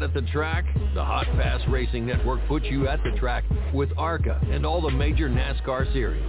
[0.00, 0.64] not at the track?
[0.94, 3.44] The Hot Pass Racing Network puts you at the track
[3.74, 6.24] with ARCA and all the major NASCAR series.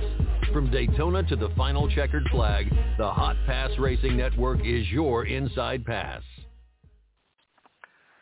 [0.51, 5.85] From Daytona to the final checkered flag, the Hot Pass Racing Network is your inside
[5.85, 6.21] pass.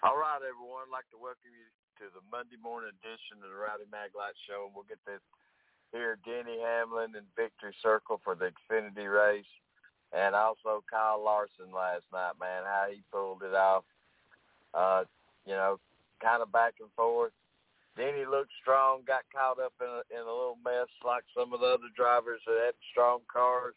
[0.03, 0.85] All right, everyone.
[0.85, 1.65] I'd like to welcome you
[2.05, 4.69] to the Monday morning edition of the Rowdy Maglite Show.
[4.69, 5.23] And we'll get this
[5.91, 9.49] here, Denny Hamlin and Victory Circle for the Xfinity race.
[10.13, 13.83] And also Kyle Larson last night, man, how he pulled it off.
[14.73, 15.03] Uh,
[15.45, 15.79] you know,
[16.21, 17.33] kind of back and forth.
[17.97, 21.51] Then he looked strong, got caught up in a, in a little mess like some
[21.51, 23.75] of the other drivers that had strong cars.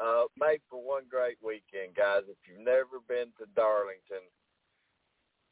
[0.00, 2.26] Uh, made for one great weekend, guys.
[2.26, 4.24] If you've never been to Darlington,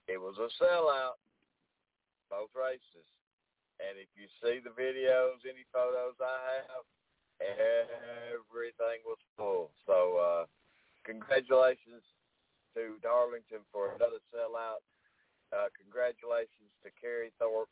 [0.09, 1.21] it was a sellout,
[2.27, 3.07] both races.
[3.79, 6.85] And if you see the videos, any photos I have,
[7.41, 9.71] everything was full.
[9.87, 10.45] So uh,
[11.05, 12.03] congratulations
[12.75, 14.83] to Darlington for another sellout.
[15.51, 17.71] Uh, congratulations to Kerry Tharp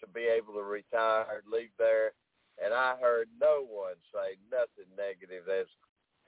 [0.00, 2.14] to be able to retire, leave there.
[2.62, 5.66] And I heard no one say nothing negative as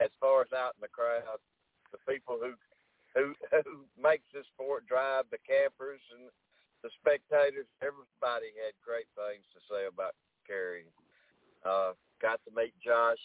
[0.01, 1.39] as far as out in the crowd,
[1.93, 2.57] the people who
[3.13, 3.33] who
[3.65, 6.29] who makes this sport drive, the campers and
[6.81, 10.89] the spectators, everybody had great things to say about Kerry.
[11.63, 13.21] Uh, got to meet Josh,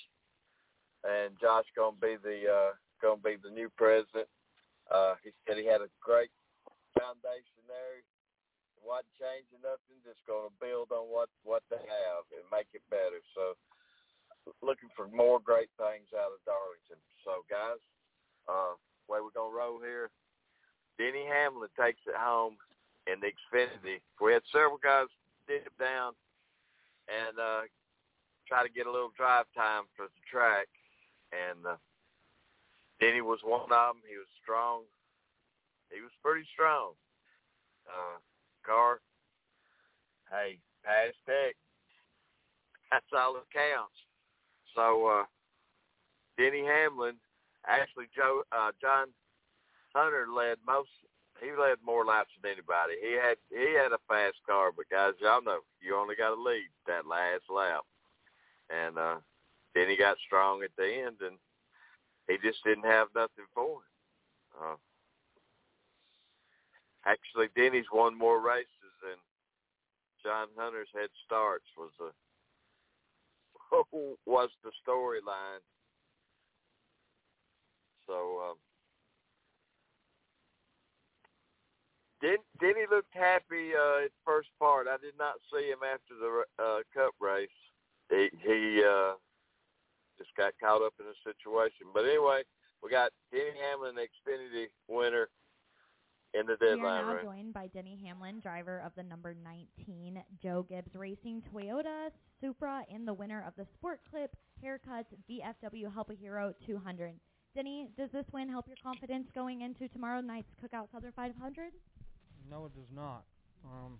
[1.02, 4.28] and Josh gonna be the uh, gonna be the new president.
[4.92, 6.30] Uh, he said he had a great
[6.98, 8.02] foundation there.
[8.82, 12.84] Wasn't changing nothing, just going to build on what what they have and make it
[12.90, 13.18] better.
[13.34, 13.58] So,
[14.62, 17.02] looking for more great things out of Darlington.
[17.26, 17.82] So, guys,
[18.46, 18.78] uh,
[19.10, 20.10] way we're gonna roll here.
[20.96, 22.56] Denny Hamlin takes it home
[23.06, 24.00] in the Xfinity.
[24.20, 25.08] We had several guys
[25.46, 26.12] dip down
[27.08, 27.62] and uh,
[28.46, 30.68] try to get a little drive time for the track,
[31.32, 31.76] and uh,
[33.00, 34.04] Denny was one of them.
[34.08, 34.84] He was strong,
[35.90, 36.92] he was pretty strong.
[37.88, 38.18] Uh,
[38.64, 39.00] car,
[40.30, 41.56] hey, pass tech.
[42.90, 43.96] That's all that counts.
[44.74, 45.24] So uh,
[46.36, 47.16] Denny Hamlin,
[47.66, 49.08] actually Joe uh, John
[49.94, 50.90] Hunter led most.
[51.40, 52.94] He led more laps than anybody.
[53.00, 56.40] He had he had a fast car, but guys, y'all know you only got to
[56.42, 57.82] lead that last lap.
[58.70, 59.16] And uh,
[59.74, 61.38] then he got strong at the end, and
[62.28, 63.88] he just didn't have nothing for him.
[64.60, 64.76] Uh,
[67.08, 69.16] Actually, Denny's won more races than
[70.22, 72.12] John Hunter's head starts was the
[74.26, 75.64] was the storyline.
[78.06, 78.56] So um,
[82.20, 84.86] did Denny looked happy uh, at first part.
[84.86, 87.48] I did not see him after the uh, Cup race.
[88.10, 89.14] He he uh,
[90.18, 91.86] just got caught up in a situation.
[91.94, 92.42] But anyway,
[92.82, 95.28] we got Denny Hamlin, the Xfinity winner
[96.34, 96.78] in the deadline.
[96.78, 97.22] We are now right?
[97.22, 103.06] joined by Denny Hamlin, driver of the number 19 Joe Gibbs Racing Toyota Supra and
[103.06, 107.14] the winner of the Sport Clip Haircuts VFW Help a Hero 200.
[107.54, 111.72] Denny, does this win help your confidence going into tomorrow night's Cookout Southern 500?
[112.50, 113.24] No, it does not.
[113.64, 113.98] Um,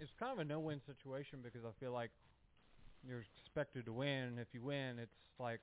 [0.00, 2.10] it's kind of a no-win situation because I feel like
[3.06, 5.60] you're expected to win, and if you win, it's like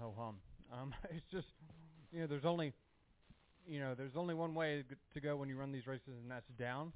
[0.00, 0.36] ho hum.
[0.72, 1.48] Um, it's just
[2.12, 2.72] you know, there's only
[3.66, 6.48] you know, there's only one way to go when you run these races, and that's
[6.58, 6.92] down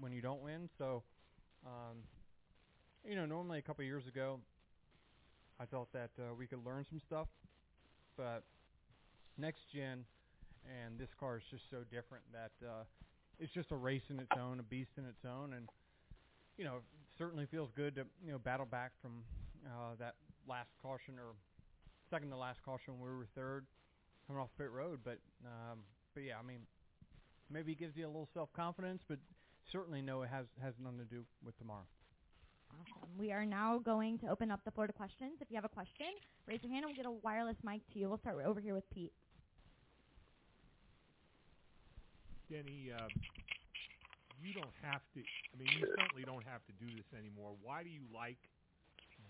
[0.00, 0.68] when you don't win.
[0.78, 1.02] So,
[1.66, 1.98] um,
[3.04, 4.38] you know, normally a couple of years ago,
[5.60, 7.28] I thought that uh, we could learn some stuff,
[8.16, 8.42] but
[9.38, 10.04] next gen
[10.66, 12.84] and this car is just so different that uh,
[13.38, 15.68] it's just a race in its own, a beast in its own, and
[16.56, 16.78] you know,
[17.18, 19.22] certainly feels good to you know battle back from
[19.66, 20.14] uh, that
[20.48, 21.34] last caution or
[22.10, 22.98] second to last caution.
[22.98, 23.66] When we were third
[24.26, 25.78] coming off pit road, but um,
[26.14, 26.60] but yeah, I mean,
[27.50, 29.18] maybe it gives you a little self confidence, but
[29.70, 31.86] certainly no, it has has nothing to do with tomorrow.
[32.72, 33.08] Awesome.
[33.18, 35.36] We are now going to open up the floor to questions.
[35.40, 36.08] If you have a question,
[36.48, 38.08] raise your hand and we'll get a wireless mic to you.
[38.08, 39.12] We'll start over here with Pete.
[42.48, 43.08] Denny, uh,
[44.40, 45.20] you don't have to.
[45.20, 47.52] I mean, you certainly don't have to do this anymore.
[47.60, 48.40] Why do you like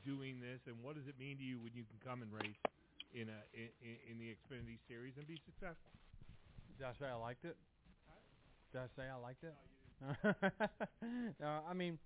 [0.07, 2.59] doing this, and what does it mean to you when you can come and race
[3.15, 3.71] in a in,
[4.11, 5.95] in the Xfinity Series and be successful?
[6.83, 7.57] Did I say I liked it?
[8.73, 9.55] Did I say I liked it?
[11.39, 11.97] no, I mean,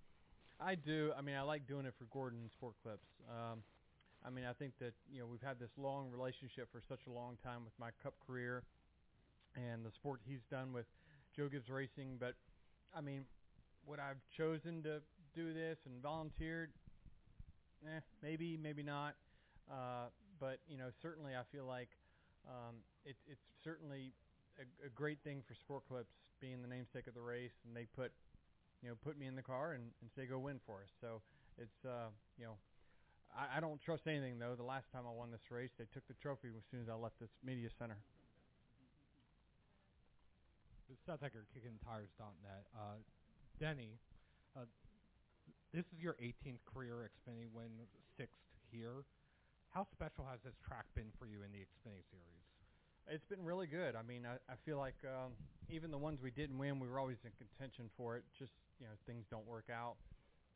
[0.60, 1.12] I do.
[1.16, 3.08] I mean, I like doing it for Gordon Sport Clips.
[3.26, 3.60] Um,
[4.22, 7.10] I mean, I think that you know we've had this long relationship for such a
[7.10, 8.64] long time with my Cup career
[9.54, 10.84] and the sport he's done with
[11.34, 12.18] Joe Gibbs Racing.
[12.20, 12.34] But
[12.94, 13.24] I mean,
[13.86, 15.00] would I've chosen to
[15.34, 16.68] do this and volunteered?
[17.82, 19.14] Eh, maybe, maybe not.
[19.70, 20.08] Uh,
[20.38, 21.88] but you know, certainly I feel like
[22.46, 22.76] um,
[23.06, 24.12] it, it's certainly
[24.58, 27.86] a, a great thing for Sport Clips being the namesake of the race, and they
[27.94, 28.12] put
[28.82, 30.92] you know put me in the car and, and say go win for us.
[31.00, 31.22] So
[31.58, 32.56] it's uh, you know
[33.34, 34.54] I, I don't trust anything though.
[34.56, 36.94] The last time I won this race, they took the trophy as soon as I
[36.94, 37.98] left this media center.
[41.04, 42.66] Seth Eggert, kicking tires.net.
[42.70, 43.02] Uh,
[43.58, 43.98] Denny,
[44.56, 44.66] uh,
[45.74, 47.70] this is your 18th career Xfinity win,
[48.16, 48.38] sixth
[48.70, 49.02] here.
[49.70, 52.45] How special has this track been for you in the Xfinity Series?
[53.08, 53.94] It's been really good.
[53.94, 55.30] I mean, I, I feel like um,
[55.70, 58.24] even the ones we didn't win, we were always in contention for it.
[58.38, 59.94] Just you know, things don't work out.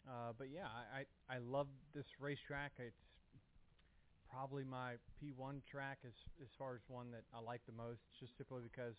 [0.09, 2.73] Uh, but yeah, I, I I love this racetrack.
[2.79, 3.07] It's
[4.31, 8.37] probably my P1 track as as far as one that I like the most, just
[8.37, 8.99] simply because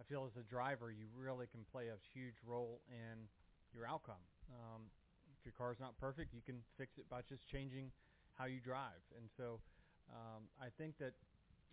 [0.00, 3.28] I feel as a driver you really can play a huge role in
[3.74, 4.24] your outcome.
[4.48, 4.88] Um,
[5.36, 7.92] if your car's not perfect, you can fix it by just changing
[8.38, 9.04] how you drive.
[9.16, 9.60] And so
[10.08, 11.12] um, I think that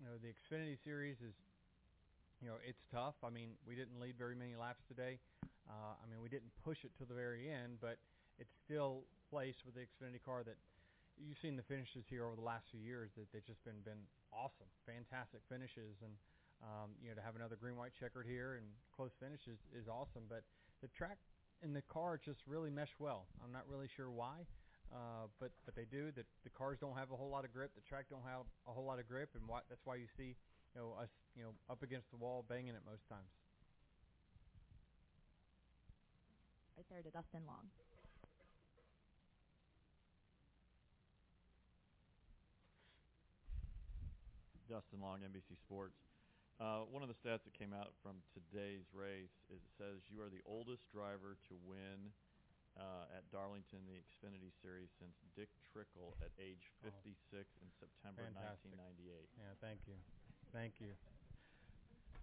[0.03, 1.31] you know the Xfinity Series is
[2.43, 3.15] you know it's tough.
[3.23, 5.15] I mean we didn't lead very many laps today.
[5.63, 7.95] Uh, I mean we didn't push it to the very end, but
[8.35, 10.59] it's still placed with the Xfinity car that
[11.15, 14.03] you've seen the finishes here over the last few years that they've just been been
[14.35, 16.11] awesome, fantastic finishes, and
[16.59, 20.27] um, you know to have another green white checkered here and close finishes is awesome.
[20.27, 20.43] But
[20.83, 21.15] the track
[21.63, 23.31] and the car just really mesh well.
[23.39, 24.43] I'm not really sure why,
[24.93, 26.13] uh, but but they do.
[26.13, 27.73] The the cars don't have a whole lot of grip.
[27.73, 30.37] The track don't have a whole lot of grip, and why, that's why you see
[30.75, 33.33] you know us you know up against the wall banging it most times.
[36.77, 37.65] Right there to Dustin Long.
[44.69, 45.97] Dustin Long, NBC Sports.
[46.61, 50.21] Uh, one of the stats that came out from today's race is it says you
[50.21, 52.13] are the oldest driver to win
[52.77, 58.25] uh, at Darlington the Xfinity Series since Dick Trickle at age 56 oh, in September
[58.33, 58.73] fantastic.
[58.73, 59.29] 1998.
[59.37, 59.97] Yeah, thank you,
[60.49, 60.93] thank you.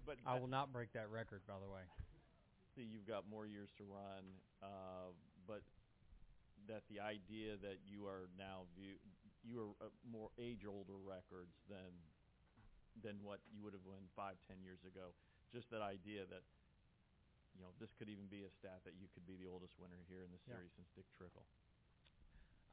[0.09, 1.85] But I will not break that record, by the way.
[2.75, 4.25] See, you've got more years to run,
[4.63, 5.15] uh,
[5.47, 5.63] but
[6.69, 8.99] that the idea that you are now view
[9.43, 11.93] you are uh, more age older records than
[13.01, 15.15] than what you would have won five, ten years ago.
[15.51, 16.45] Just that idea that
[17.61, 20.01] you know this could even be a stat that you could be the oldest winner
[20.09, 20.81] here in the series yeah.
[20.81, 21.45] since Dick Trickle.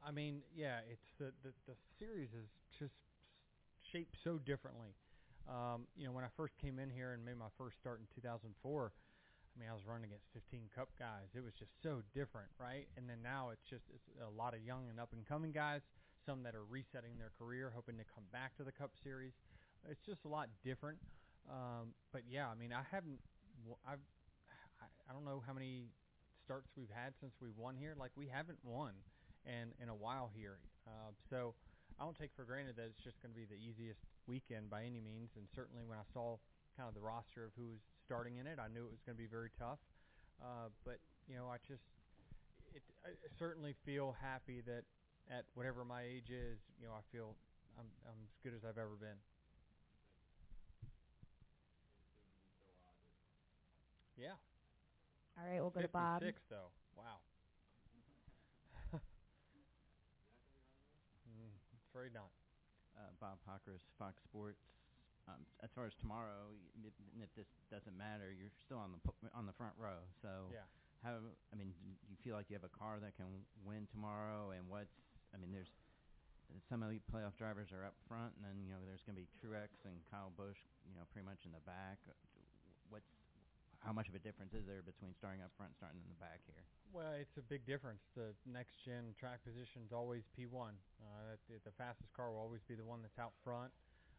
[0.00, 2.96] I mean, yeah, it's the, the the series is just
[3.92, 4.96] shaped so differently.
[5.44, 8.08] Um, you know, when I first came in here and made my first start in
[8.16, 11.28] 2004, I mean, I was running against 15 Cup guys.
[11.32, 12.84] It was just so different, right?
[13.00, 15.84] And then now it's just it's a lot of young and up and coming guys,
[16.24, 19.36] some that are resetting their career, hoping to come back to the Cup Series
[19.86, 20.98] it's just a lot different.
[21.48, 23.20] Um, but yeah, I mean, I haven't,
[23.86, 24.02] I've,
[25.08, 25.88] I don't know how many
[26.44, 27.94] starts we've had since we won here.
[27.98, 28.92] Like we haven't won
[29.44, 30.58] in in a while here.
[30.86, 31.54] Uh, so
[32.00, 34.84] I don't take for granted that it's just going to be the easiest weekend by
[34.84, 35.36] any means.
[35.36, 36.38] And certainly when I saw
[36.76, 39.16] kind of the roster of who was starting in it, I knew it was going
[39.16, 39.82] to be very tough.
[40.40, 41.84] Uh, but you know, I just,
[42.72, 44.84] it, I certainly feel happy that
[45.28, 47.36] at whatever my age is, you know, I feel
[47.76, 49.18] I'm, I'm as good as I've ever been.
[54.16, 54.34] Yeah.
[55.38, 56.20] All right, we'll go to Bob.
[56.20, 56.74] Fifty-six, though.
[56.98, 57.22] Wow.
[61.30, 61.54] mm,
[61.94, 62.34] afraid not.
[62.98, 64.58] Uh, Bob Pockrass, Fox Sports.
[65.30, 66.50] Um, as far as tomorrow,
[66.82, 66.90] if,
[67.22, 69.00] if this doesn't matter, you're still on the
[69.36, 70.00] on the front row.
[70.24, 70.64] So, yeah.
[71.04, 71.20] how?
[71.52, 74.56] I mean, do you feel like you have a car that can win tomorrow?
[74.56, 74.96] And what's?
[75.30, 75.70] I mean, there's
[76.68, 79.22] some of the playoff drivers are up front, and then you know there's going to
[79.22, 82.00] be Truex and Kyle Busch, you know, pretty much in the back.
[83.88, 86.20] How much of a difference is there between starting up front and starting in the
[86.20, 86.60] back here?
[86.92, 88.04] Well, it's a big difference.
[88.12, 90.76] The next gen track position is always P1.
[91.00, 93.72] Uh, the, the fastest car will always be the one that's out front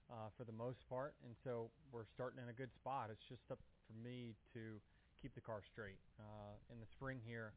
[0.09, 3.13] uh, for the most part, and so we're starting in a good spot.
[3.13, 4.81] It's just up for me to
[5.21, 6.01] keep the car straight.
[6.17, 7.53] Uh, in the spring here,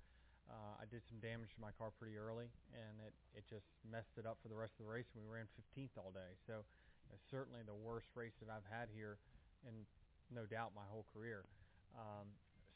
[0.53, 4.21] uh, I did some damage to my car pretty early, and it it just messed
[4.21, 5.09] it up for the rest of the race.
[5.17, 6.61] And we ran 15th all day, so
[7.09, 9.17] it's certainly the worst race that I've had here,
[9.65, 9.89] in
[10.29, 11.49] no doubt my whole career.
[11.97, 12.29] Um,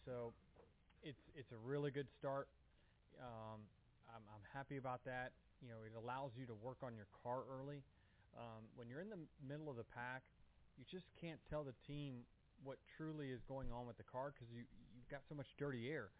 [0.05, 0.33] so
[1.03, 2.49] it's it's a really good start.
[3.21, 3.65] Um,
[4.11, 5.33] I'm, I'm happy about that.
[5.63, 7.81] You know, it allows you to work on your car early.
[8.37, 10.23] Um, when you're in the middle of the pack,
[10.77, 12.27] you just can't tell the team
[12.65, 15.89] what truly is going on with the car because you you've got so much dirty
[15.89, 16.13] air.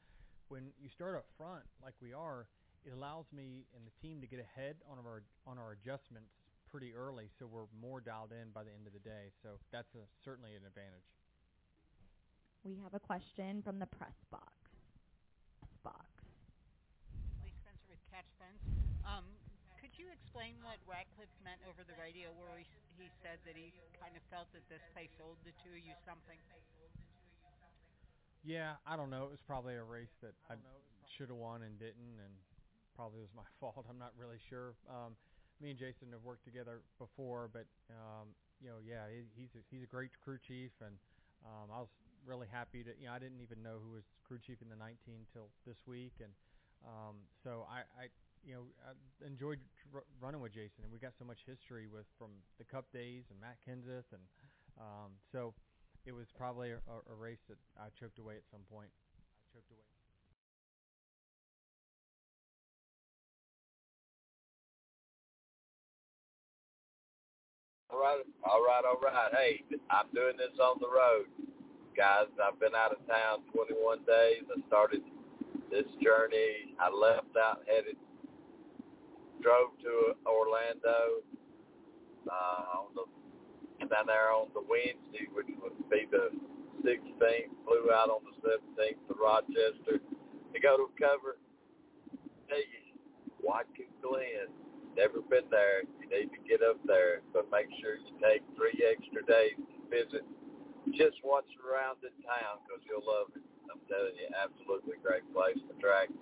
[0.49, 2.47] When you start up front like we are,
[2.87, 6.33] it allows me and the team to get ahead on our on our adjustments
[6.71, 9.31] pretty early, so we're more dialed in by the end of the day.
[9.43, 11.07] So that's a, certainly an advantage
[12.67, 14.51] we have a question from the press box.
[15.63, 16.11] Press box.
[17.47, 18.59] Lee Spencer with Catch Fence.
[19.07, 19.23] Um,
[19.79, 22.67] could you explain what Ratcliff meant over the radio, where he
[22.99, 23.71] he said that he
[24.03, 26.43] kind of felt that this place owed the two of you something?
[28.43, 29.31] Yeah, I don't know.
[29.31, 30.59] It was probably a race that I
[31.07, 32.35] should have won and didn't, and
[32.99, 33.87] probably was my fault.
[33.87, 34.75] I'm not really sure.
[34.91, 35.15] Um,
[35.63, 39.63] me and Jason have worked together before, but um, you know, yeah, he, he's a,
[39.71, 40.99] he's a great crew chief, and
[41.47, 41.93] um, I was
[42.27, 42.93] really happy to.
[42.99, 45.79] You know, I didn't even know who was crew chief in the 19 till this
[45.87, 46.35] week, and
[46.85, 48.05] um, so I, I,
[48.45, 48.93] you know, I
[49.27, 52.91] enjoyed tr- running with Jason, and we got so much history with from the Cup
[52.93, 54.23] days and Matt Kenseth, and
[54.77, 55.55] um, so
[56.05, 56.81] it was probably a,
[57.11, 58.91] a race that I choked away at some point.
[58.91, 59.87] I choked away.
[67.91, 69.33] All right, all right, all right.
[69.33, 71.27] Hey, I'm doing this on the road,
[71.97, 72.29] guys.
[72.37, 74.45] I've been out of town 21 days.
[74.53, 75.01] I started
[75.73, 76.77] this journey.
[76.77, 77.97] I left out, headed,
[79.41, 81.25] drove to Orlando
[82.29, 83.05] uh, on the
[83.89, 86.29] down there on the Wednesday, which would be the
[86.85, 87.53] 16th.
[87.65, 90.05] Flew out on the 17th to Rochester
[90.53, 91.41] to go to cover.
[92.51, 92.93] You,
[93.41, 94.53] Watkins Glen
[94.97, 97.23] never been there, you need to get up there.
[97.33, 100.25] But make sure you take three extra days to visit
[100.95, 103.43] just what's around in town because you'll love it.
[103.67, 105.59] I'm telling you, absolutely great place.
[105.67, 106.13] The track,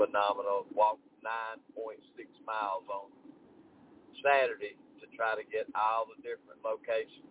[0.00, 0.64] phenomenal.
[0.72, 2.00] Walked 9.6
[2.48, 3.12] miles on
[4.24, 7.28] Saturday to try to get all the different locations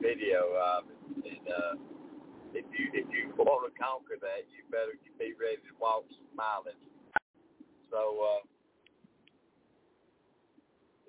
[0.00, 1.00] video of it.
[1.24, 1.74] And uh,
[2.52, 6.28] if you if you want to conquer that, you better be ready to walk some
[6.34, 6.76] mileage.
[7.90, 8.42] So uh,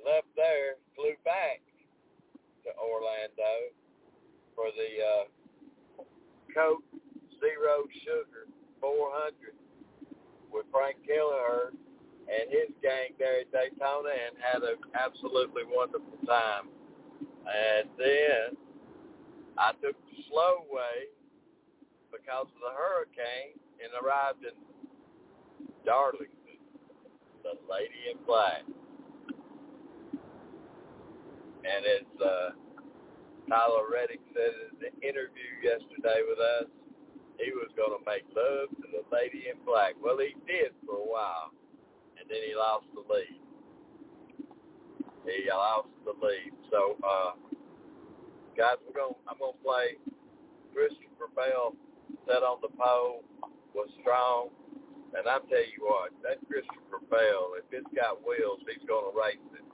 [0.04, 1.64] left there, flew back
[2.64, 3.74] to Orlando
[4.56, 5.26] for the uh,
[6.54, 6.84] Coke
[7.40, 8.48] Zero Sugar
[8.80, 9.56] 400
[10.52, 11.74] with Frank Kelleher
[12.30, 16.70] and his gang there at Daytona and had an absolutely wonderful time.
[17.44, 18.56] And then
[19.58, 21.12] I took the slow way
[22.12, 24.56] because of the hurricane and arrived in
[25.86, 26.62] Darlington,
[27.44, 28.64] the Lady in Black
[31.64, 32.50] and as uh,
[33.50, 36.70] Tyler Reddick said in the interview yesterday with us,
[37.40, 39.98] he was going to make love to the lady in black.
[40.00, 41.52] Well, he did for a while,
[42.16, 43.42] and then he lost the lead.
[45.26, 46.54] He lost the lead.
[46.70, 47.34] So, uh,
[48.56, 49.18] guys, we're going.
[49.28, 49.88] I'm going to play
[50.72, 51.76] Christopher Bell.
[52.28, 53.26] Set on the pole
[53.74, 54.54] was strong,
[55.18, 59.14] and I'm tell you what, that Christopher Bell, if it's got wheels, he's going to
[59.18, 59.66] race it.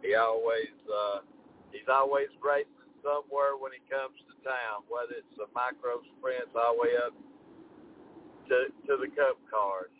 [0.00, 1.26] He always uh,
[1.72, 6.78] he's always racing somewhere when he comes to town, whether it's a micro sprints all
[6.78, 7.14] the way up
[8.48, 9.92] to to the Cup cars.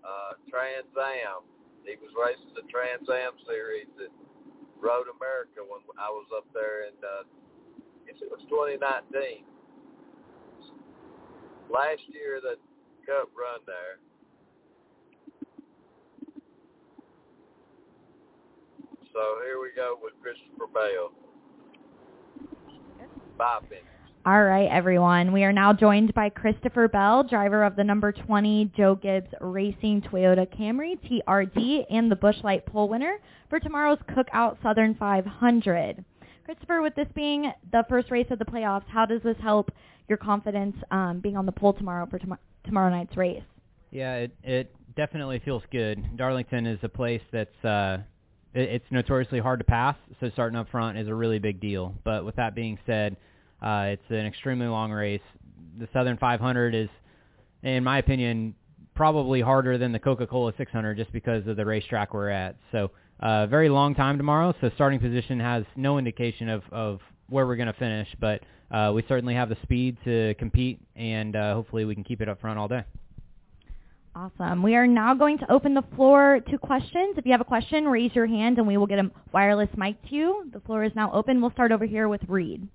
[0.00, 1.44] Uh, Trans Am.
[1.84, 4.12] He was racing the Trans Am series at
[4.80, 9.44] Road America when I was up there in uh, I guess it was 2019.
[11.68, 12.56] Last year the
[13.04, 14.00] Cup run there
[19.12, 21.10] So here we go with Christopher Bell.
[23.40, 23.86] Five minutes.
[24.26, 25.32] All right, everyone.
[25.32, 30.02] We are now joined by Christopher Bell, driver of the number 20 Joe Gibbs Racing
[30.02, 33.16] Toyota Camry TRD and the Busch Light pole winner
[33.48, 36.04] for tomorrow's Cookout Southern 500.
[36.44, 39.70] Christopher, with this being the first race of the playoffs, how does this help
[40.06, 43.42] your confidence um, being on the pole tomorrow for tom- tomorrow night's race?
[43.90, 46.18] Yeah, it, it definitely feels good.
[46.18, 48.02] Darlington is a place that's uh,
[48.52, 51.94] it's notoriously hard to pass, so starting up front is a really big deal.
[52.04, 53.16] But with that being said,
[53.62, 55.20] uh, it's an extremely long race.
[55.78, 56.88] The Southern 500 is,
[57.62, 58.54] in my opinion,
[58.94, 62.56] probably harder than the Coca-Cola 600 just because of the racetrack we're at.
[62.72, 62.90] So
[63.20, 67.56] uh, very long time tomorrow, so starting position has no indication of, of where we're
[67.56, 71.84] going to finish, but uh, we certainly have the speed to compete, and uh, hopefully
[71.84, 72.84] we can keep it up front all day.
[74.14, 74.62] Awesome.
[74.62, 77.14] We are now going to open the floor to questions.
[77.16, 80.02] If you have a question, raise your hand and we will get a wireless mic
[80.08, 80.50] to you.
[80.52, 81.40] The floor is now open.
[81.40, 82.66] We'll start over here with Reid.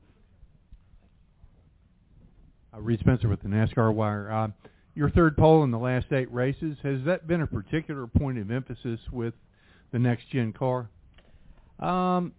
[2.75, 4.31] Uh, Reid Spencer with the NASCAR Wire.
[4.31, 4.47] Uh,
[4.95, 8.49] your third pole in the last eight races, has that been a particular point of
[8.51, 9.33] emphasis with
[9.91, 10.89] the next gen car?
[11.79, 12.33] Um,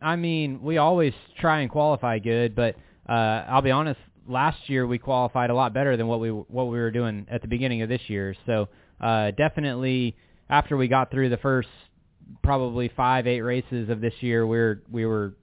[0.00, 2.74] I mean, we always try and qualify good, but
[3.08, 3.12] uh,
[3.48, 6.78] I'll be honest, last year we qualified a lot better than what we what we
[6.78, 8.34] were doing at the beginning of this year.
[8.46, 8.68] So
[9.00, 10.16] uh, definitely
[10.50, 11.68] after we got through the first
[12.42, 15.34] probably five eight races of this year, we are we were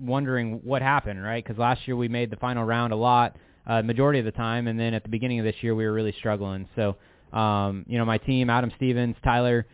[0.00, 1.42] wondering what happened, right?
[1.42, 3.36] Because last year we made the final round a lot,
[3.68, 5.92] uh, majority of the time, and then at the beginning of this year we were
[5.92, 6.68] really struggling.
[6.74, 6.96] So
[7.36, 9.66] um, you know my team, Adam Stevens, Tyler.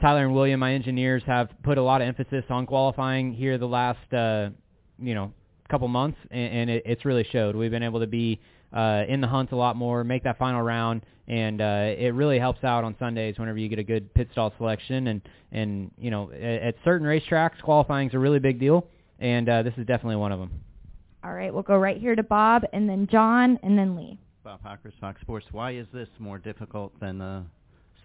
[0.00, 3.66] Tyler and William, my engineers, have put a lot of emphasis on qualifying here the
[3.66, 4.48] last, uh,
[4.98, 5.30] you know,
[5.70, 7.56] couple months, and, and it, it's really showed.
[7.56, 8.40] We've been able to be
[8.72, 12.38] uh, in the hunt a lot more, make that final round, and uh, it really
[12.38, 15.06] helps out on Sundays whenever you get a good pit stall selection.
[15.06, 15.22] And
[15.52, 18.86] and you know, at, at certain racetracks, qualifying is a really big deal,
[19.18, 20.50] and uh, this is definitely one of them.
[21.22, 24.18] All right, we'll go right here to Bob, and then John, and then Lee.
[24.42, 25.46] Bob Pockrass, Fox Sports.
[25.52, 27.44] Why is this more difficult than the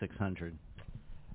[0.01, 0.57] 600?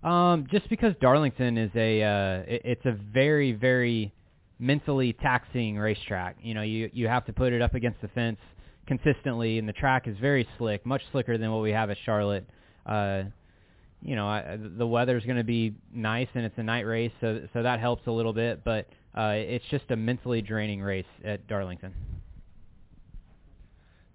[0.03, 4.13] Um, just because Darlington is a, uh, it, it's a very, very
[4.59, 6.37] mentally taxing racetrack.
[6.43, 8.39] You know, you you have to put it up against the fence
[8.87, 12.47] consistently, and the track is very slick, much slicker than what we have at Charlotte.
[12.85, 13.25] Uh,
[14.03, 17.41] you know, I, the weather's going to be nice, and it's a night race, so
[17.53, 18.65] so that helps a little bit.
[18.65, 18.87] But
[19.17, 21.95] uh, it's just a mentally draining race at Darlington.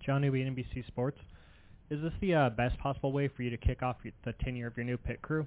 [0.05, 1.19] John Newby, NBC Sports.
[1.89, 4.77] Is this the uh, best possible way for you to kick off the tenure of
[4.77, 5.45] your new pit crew?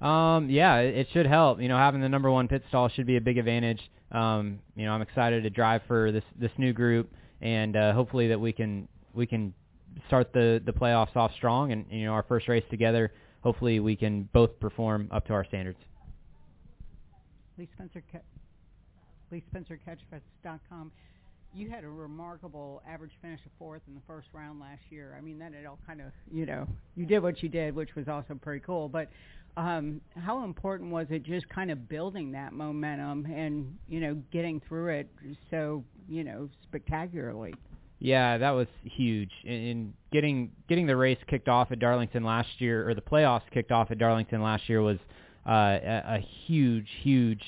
[0.00, 1.60] Um, yeah, it, it should help.
[1.60, 3.80] You know, having the number one pit stall should be a big advantage.
[4.12, 8.28] Um, you know, I'm excited to drive for this this new group, and uh, hopefully
[8.28, 9.52] that we can we can
[10.06, 13.12] start the the playoffs off strong, and you know, our first race together.
[13.40, 15.78] Hopefully, we can both perform up to our standards.
[17.58, 18.02] Lee Spencer,
[19.30, 20.92] Lee Spencer CatchFence.com
[21.54, 25.14] you had a remarkable average finish of fourth in the first round last year.
[25.16, 27.94] I mean, then it all kind of, you know, you did what you did, which
[27.94, 28.88] was also pretty cool.
[28.88, 29.08] But
[29.56, 34.60] um, how important was it just kind of building that momentum and, you know, getting
[34.68, 35.08] through it
[35.50, 37.54] so, you know, spectacularly?
[38.00, 39.32] Yeah, that was huge.
[39.44, 43.72] In getting getting the race kicked off at Darlington last year, or the playoffs kicked
[43.72, 44.98] off at Darlington last year, was
[45.48, 47.42] uh, a, a huge, huge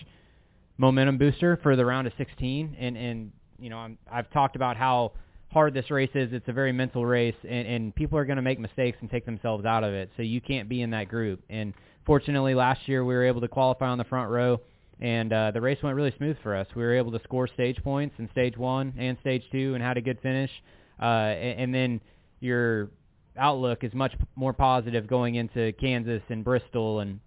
[0.78, 2.76] momentum booster for the round of 16.
[2.78, 5.12] And and you know, I'm, I've talked about how
[5.52, 6.32] hard this race is.
[6.32, 9.26] It's a very mental race, and, and people are going to make mistakes and take
[9.26, 10.10] themselves out of it.
[10.16, 11.42] So you can't be in that group.
[11.50, 11.74] And
[12.06, 14.60] fortunately, last year we were able to qualify on the front row,
[15.00, 16.66] and uh, the race went really smooth for us.
[16.74, 19.96] We were able to score stage points in stage one and stage two, and had
[19.96, 20.50] a good finish.
[21.00, 22.00] Uh, and, and then
[22.40, 22.90] your
[23.36, 27.20] outlook is much more positive going into Kansas and Bristol and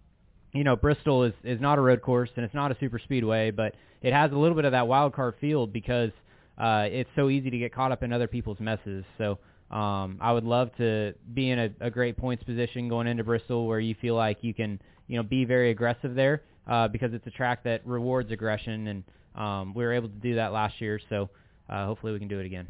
[0.54, 3.52] you know, Bristol is is not a road course and it's not a super speedway,
[3.52, 6.12] but it has a little bit of that wild card field because
[6.58, 9.04] uh, it's so easy to get caught up in other people's messes.
[9.18, 9.40] So
[9.72, 13.68] um, I would love to be in a, a great points position going into Bristol
[13.68, 17.26] where you feel like you can, you know, be very aggressive there uh, because it's
[17.26, 19.04] a track that rewards aggression, and
[19.36, 21.00] um, we were able to do that last year.
[21.10, 21.30] So
[21.70, 22.68] uh, hopefully we can do it again.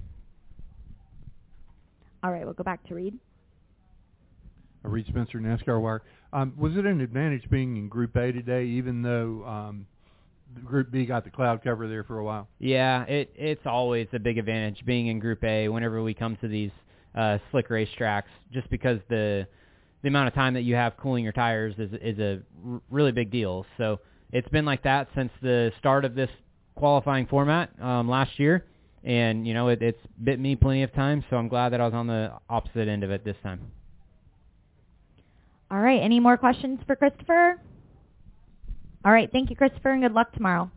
[2.23, 3.19] All right, we'll go back to Reid.
[4.83, 6.01] Reid Spencer, NASCAR Wire.
[6.33, 9.85] Um, was it an advantage being in Group A today, even though um,
[10.63, 12.47] Group B got the cloud cover there for a while.
[12.59, 16.47] Yeah, it it's always a big advantage being in Group A whenever we come to
[16.47, 16.71] these
[17.15, 19.47] uh, slick racetracks, just because the
[20.01, 23.11] the amount of time that you have cooling your tires is is a r- really
[23.11, 23.65] big deal.
[23.77, 23.99] So
[24.31, 26.29] it's been like that since the start of this
[26.75, 28.65] qualifying format um, last year,
[29.03, 31.23] and you know it, it's bit me plenty of times.
[31.29, 33.71] So I'm glad that I was on the opposite end of it this time.
[35.73, 35.99] All right.
[36.03, 37.59] Any more questions for Christopher?
[39.03, 39.27] All right.
[39.31, 40.69] Thank you, Christopher, and good luck tomorrow.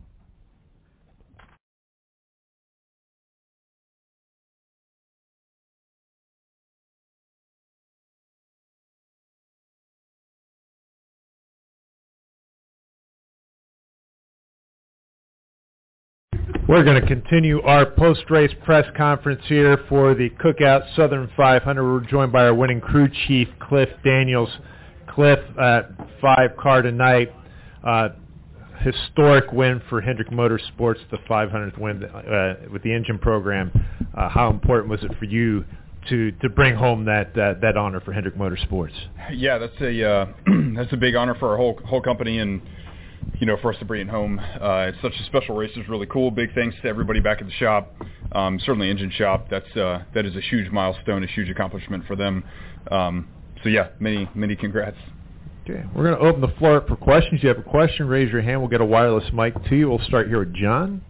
[16.67, 21.83] We're going to continue our post-race press conference here for the Cookout Southern 500.
[21.83, 24.49] We're joined by our winning crew chief, Cliff Daniels.
[25.17, 25.89] Cliff, at
[26.21, 27.33] five car tonight.
[27.83, 28.09] Uh,
[28.81, 33.71] historic win for Hendrick Motorsports, the 500th win uh, with the engine program.
[34.15, 35.65] Uh, how important was it for you
[36.09, 38.93] to to bring home that uh, that honor for Hendrick Motorsports?
[39.33, 40.25] Yeah, that's a uh,
[40.75, 42.61] that's a big honor for our whole whole company and
[43.39, 44.37] you know for us to bring it home.
[44.37, 45.71] Uh, it's such a special race.
[45.75, 46.29] It's really cool.
[46.29, 47.91] Big thanks to everybody back at the shop.
[48.33, 49.47] Um, certainly engine shop.
[49.49, 52.43] That's uh, that is a huge milestone, a huge accomplishment for them.
[52.91, 53.27] Um,
[53.63, 54.97] so yeah, many many congrats.
[55.69, 57.39] Okay, we're going to open the floor up for questions.
[57.39, 58.61] If you have a question, raise your hand.
[58.61, 59.89] We'll get a wireless mic to you.
[59.89, 61.01] We'll start here with John.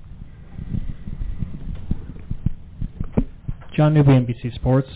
[3.76, 4.90] John Newby, NBC Sports.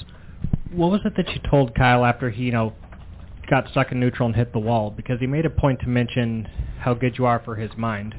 [0.72, 2.74] What was it that you told Kyle after he, you know,
[3.48, 4.90] got stuck in neutral and hit the wall?
[4.90, 6.48] Because he made a point to mention
[6.80, 8.16] how good you are for his mind.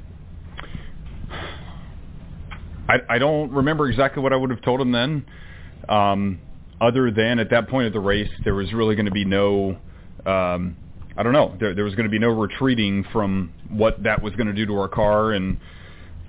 [2.88, 5.24] I, I don't remember exactly what I would have told him then.
[5.88, 6.38] Um,
[6.82, 9.78] other than at that point of the race, there was really going to be no
[10.26, 10.76] um,
[11.16, 11.56] I don't know.
[11.60, 14.66] There, there was going to be no retreating from what that was going to do
[14.66, 15.58] to our car, and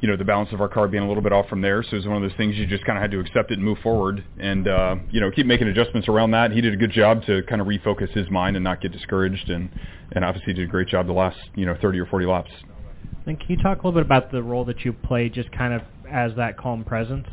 [0.04, 1.82] you know, the balance of our car being a little bit off from there.
[1.82, 3.54] So it was one of those things you just kind of had to accept it
[3.54, 6.52] and move forward and, uh, you know, keep making adjustments around that.
[6.52, 9.50] He did a good job to kind of refocus his mind and not get discouraged
[9.50, 9.70] and,
[10.12, 12.52] and obviously did a great job the last, you know, 30 or 40 laps.
[13.26, 15.74] Then can you talk a little bit about the role that you played just kind
[15.74, 17.28] of as that calm presence?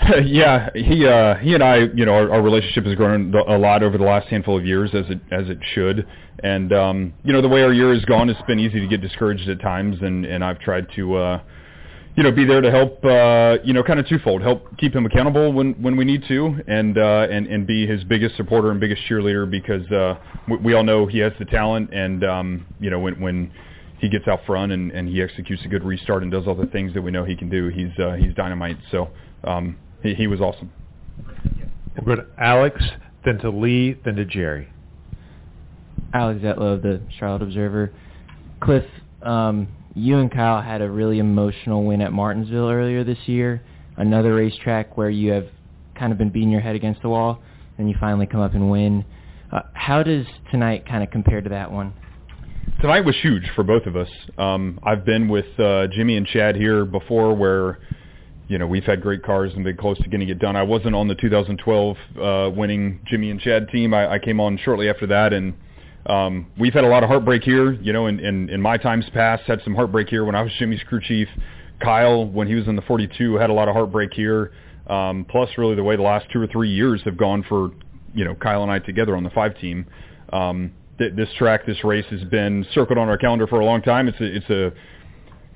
[0.24, 3.82] yeah, he uh, he and I, you know, our, our relationship has grown a lot
[3.82, 6.06] over the last handful of years, as it as it should.
[6.42, 9.02] And um, you know, the way our year has gone, it's been easy to get
[9.02, 11.16] discouraged at times, and and I've tried to.
[11.16, 11.40] Uh,
[12.16, 14.42] you know, be there to help, uh, you know, kind of twofold.
[14.42, 18.02] Help keep him accountable when when we need to, and uh, and and be his
[18.04, 20.16] biggest supporter and biggest cheerleader because uh,
[20.48, 23.52] we, we all know he has the talent, and um, you know, when when
[24.00, 26.66] he gets out front and, and he executes a good restart and does all the
[26.66, 28.78] things that we know he can do, he's uh, he's dynamite.
[28.90, 29.08] So
[29.44, 30.72] um, he, he was awesome.
[31.96, 32.82] We'll go to Alex,
[33.24, 34.72] then to Lee, then to Jerry.
[36.12, 37.92] Alex Zietlow of the Charlotte Observer.
[38.60, 38.84] Cliff,
[39.22, 43.62] um, you and Kyle had a really emotional win at Martinsville earlier this year,
[43.96, 45.46] another racetrack where you have
[45.94, 47.40] kind of been beating your head against the wall,
[47.78, 49.04] and you finally come up and win.
[49.52, 51.92] Uh, how does tonight kind of compare to that one?
[52.80, 54.08] Tonight was huge for both of us.
[54.38, 57.78] Um, I've been with uh, Jimmy and Chad here before where
[58.50, 60.56] you know, we've had great cars and been close to getting it done.
[60.56, 63.94] I wasn't on the 2012 uh, winning Jimmy and Chad team.
[63.94, 65.54] I, I came on shortly after that, and
[66.06, 67.74] um, we've had a lot of heartbreak here.
[67.74, 70.50] You know, in, in, in my times past, had some heartbreak here when I was
[70.58, 71.28] Jimmy's crew chief.
[71.80, 74.50] Kyle, when he was in the 42, had a lot of heartbreak here.
[74.88, 77.70] Um, plus, really the way the last two or three years have gone for
[78.14, 79.86] you know Kyle and I together on the five team.
[80.32, 83.80] Um, th- this track, this race has been circled on our calendar for a long
[83.80, 84.08] time.
[84.08, 84.72] It's a, it's a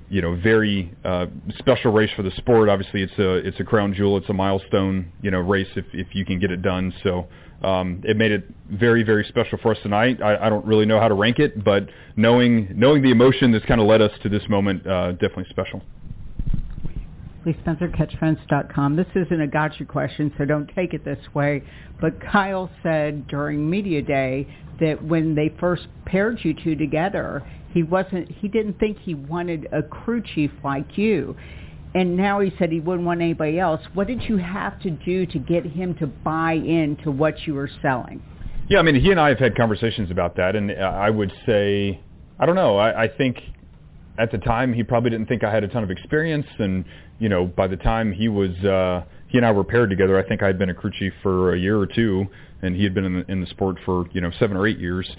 [0.08, 1.26] you know, very uh,
[1.58, 2.68] special race for the sport.
[2.68, 4.16] Obviously, it's a it's a crown jewel.
[4.16, 6.92] It's a milestone, you know, race if if you can get it done.
[7.02, 7.26] So
[7.62, 10.20] um, it made it very very special for us tonight.
[10.22, 13.64] I, I don't really know how to rank it, but knowing knowing the emotion that's
[13.64, 15.82] kind of led us to this moment, uh, definitely special.
[17.44, 18.96] Lee Spencer, CatchFence.com.
[18.96, 21.62] This isn't a gotcha question, so don't take it this way.
[22.00, 24.48] But Kyle said during media day
[24.80, 27.42] that when they first paired you two together,
[27.74, 28.30] he wasn't.
[28.30, 31.36] He didn't think he wanted a crew chief like you,
[31.94, 33.80] and now he said he wouldn't want anybody else.
[33.92, 37.68] What did you have to do to get him to buy into what you were
[37.82, 38.22] selling?
[38.68, 42.00] Yeah, I mean, he and I have had conversations about that, and I would say,
[42.38, 42.78] I don't know.
[42.78, 43.38] I, I think
[44.18, 46.84] at the time he probably didn't think I had a ton of experience, and
[47.18, 50.26] you know, by the time he was, uh, he and I were paired together, I
[50.26, 52.26] think I had been a crew chief for a year or two,
[52.62, 54.78] and he had been in the, in the sport for you know seven or eight
[54.78, 55.10] years.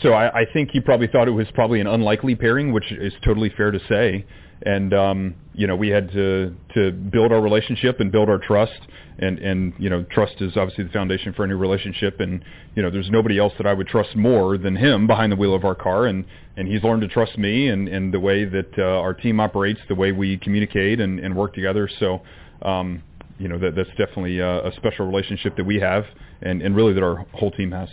[0.00, 3.12] So I, I think he probably thought it was probably an unlikely pairing, which is
[3.24, 4.24] totally fair to say.
[4.64, 8.80] And um, you know, we had to to build our relationship and build our trust.
[9.18, 12.20] And and you know, trust is obviously the foundation for any relationship.
[12.20, 15.36] And you know, there's nobody else that I would trust more than him behind the
[15.36, 16.06] wheel of our car.
[16.06, 16.24] And
[16.56, 19.80] and he's learned to trust me and and the way that uh, our team operates,
[19.88, 21.88] the way we communicate and and work together.
[21.98, 22.22] So.
[22.62, 23.02] Um,
[23.38, 26.04] you know that that's definitely a, a special relationship that we have,
[26.42, 27.88] and, and really that our whole team has.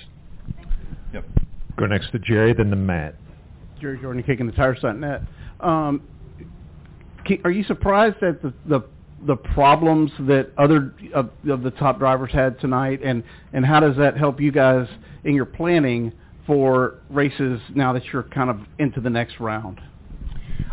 [1.12, 1.26] Yep.
[1.80, 3.16] Go next to Jerry, then to Matt.
[3.80, 5.22] Jerry Jordan, kicking the tires.net.
[5.62, 6.02] Um,
[7.46, 8.82] are you surprised at the, the
[9.26, 13.96] the problems that other of, of the top drivers had tonight, and and how does
[13.98, 14.88] that help you guys
[15.24, 16.12] in your planning
[16.46, 19.80] for races now that you're kind of into the next round?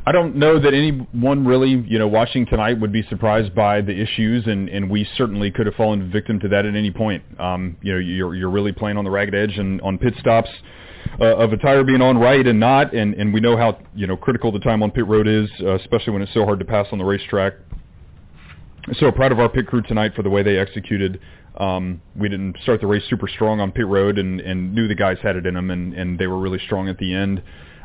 [0.09, 3.93] I don't know that anyone really, you know, watching tonight would be surprised by the
[3.93, 7.25] issues, and, and we certainly could have fallen victim to that at any point.
[7.41, 10.51] Um, you know, you're you're really playing on the ragged edge and on pit stops
[11.21, 14.07] uh, of a tire being on right and not, and, and we know how you
[14.07, 16.65] know critical the time on pit road is, uh, especially when it's so hard to
[16.65, 17.55] pass on the racetrack.
[18.95, 21.21] So proud of our pit crew tonight for the way they executed.
[21.57, 24.95] Um, we didn't start the race super strong on pit road, and, and knew the
[24.95, 27.43] guys had it in them, and, and they were really strong at the end.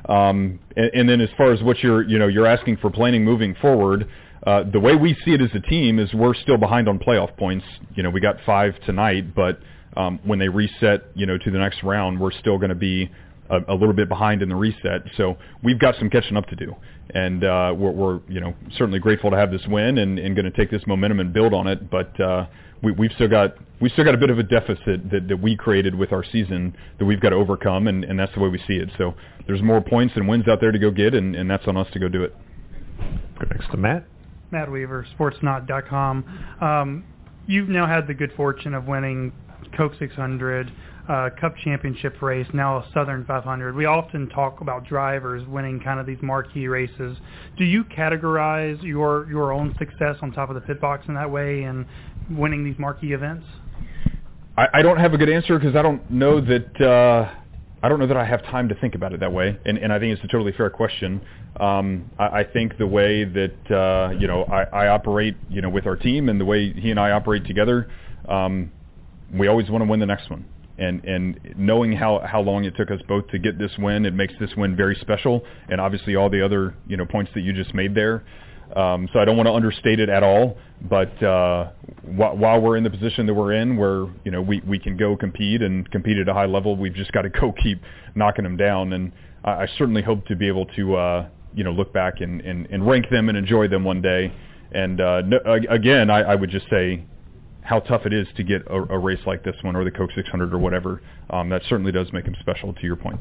[0.09, 3.23] Um, and, and then as far as what you're you know you're asking for planning
[3.23, 4.07] moving forward.
[4.43, 7.37] Uh, the way we see it as a team is we're still behind on playoff
[7.37, 7.63] points.
[7.93, 9.59] You know, we got five tonight, but
[9.97, 13.09] um, when they reset, you know, to the next round, we're still going to be
[13.49, 15.03] a, a, little bit behind in the reset.
[15.17, 16.75] So we've got some catching up to do,
[17.13, 20.49] and uh, we're, we're, you know, certainly grateful to have this win and, and going
[20.49, 21.89] to take this momentum and build on it.
[21.89, 22.47] But uh,
[22.81, 25.55] we, we've still got we still got a bit of a deficit that, that we
[25.57, 28.59] created with our season that we've got to overcome, and, and that's the way we
[28.67, 28.89] see it.
[28.97, 29.15] So
[29.47, 31.87] there's more points and wins out there to go get, and, and that's on us
[31.93, 32.35] to go do it.
[33.39, 34.05] Go next to Matt.
[34.51, 36.45] Matt Weaver, Sportsnaut.com.
[36.61, 37.03] Um,
[37.47, 39.31] you've now had the good fortune of winning
[39.75, 40.71] Coke 600,
[41.09, 43.75] uh, Cup Championship race, now a Southern 500.
[43.75, 47.17] We often talk about drivers winning kind of these marquee races.
[47.57, 51.29] Do you categorize your your own success on top of the pit box in that
[51.29, 51.85] way and
[52.29, 53.45] winning these marquee events?
[54.57, 56.81] I, don't have a good answer because I don't know that.
[56.81, 57.33] Uh,
[57.83, 59.91] I don't know that I have time to think about it that way, and, and
[59.91, 61.19] I think it's a totally fair question.
[61.59, 65.69] Um, I, I think the way that uh, you know I, I operate, you know,
[65.69, 67.89] with our team and the way he and I operate together,
[68.27, 68.71] um,
[69.33, 70.45] we always want to win the next one.
[70.77, 74.13] And and knowing how how long it took us both to get this win, it
[74.13, 75.43] makes this win very special.
[75.69, 78.23] And obviously all the other you know points that you just made there.
[78.75, 80.57] Um, so I don't want to understate it at all.
[80.89, 81.71] But uh,
[82.03, 84.97] wh- while we're in the position that we're in, where you know we we can
[84.97, 87.81] go compete and compete at a high level, we've just got to go keep
[88.15, 88.93] knocking them down.
[88.93, 89.11] And
[89.43, 92.67] I, I certainly hope to be able to uh, you know look back and, and,
[92.71, 94.33] and rank them and enjoy them one day.
[94.71, 95.39] And uh, no,
[95.69, 97.03] again, I, I would just say
[97.63, 100.11] how tough it is to get a, a race like this one or the Coke
[100.15, 101.01] 600 or whatever.
[101.29, 102.73] Um, that certainly does make them special.
[102.73, 103.19] To your point.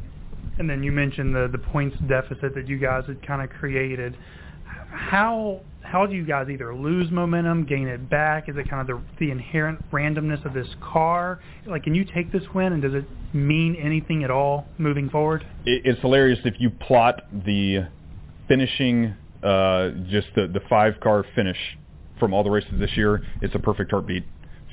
[0.58, 4.16] And then you mentioned the the points deficit that you guys had kind of created.
[4.90, 8.48] How how do you guys either lose momentum, gain it back?
[8.48, 11.40] Is it kind of the the inherent randomness of this car?
[11.66, 15.46] Like, can you take this win, and does it mean anything at all moving forward?
[15.64, 17.88] It, it's hilarious if you plot the
[18.48, 21.58] finishing, uh, just the the five car finish
[22.20, 23.22] from all the races this year.
[23.42, 24.24] It's a perfect heartbeat.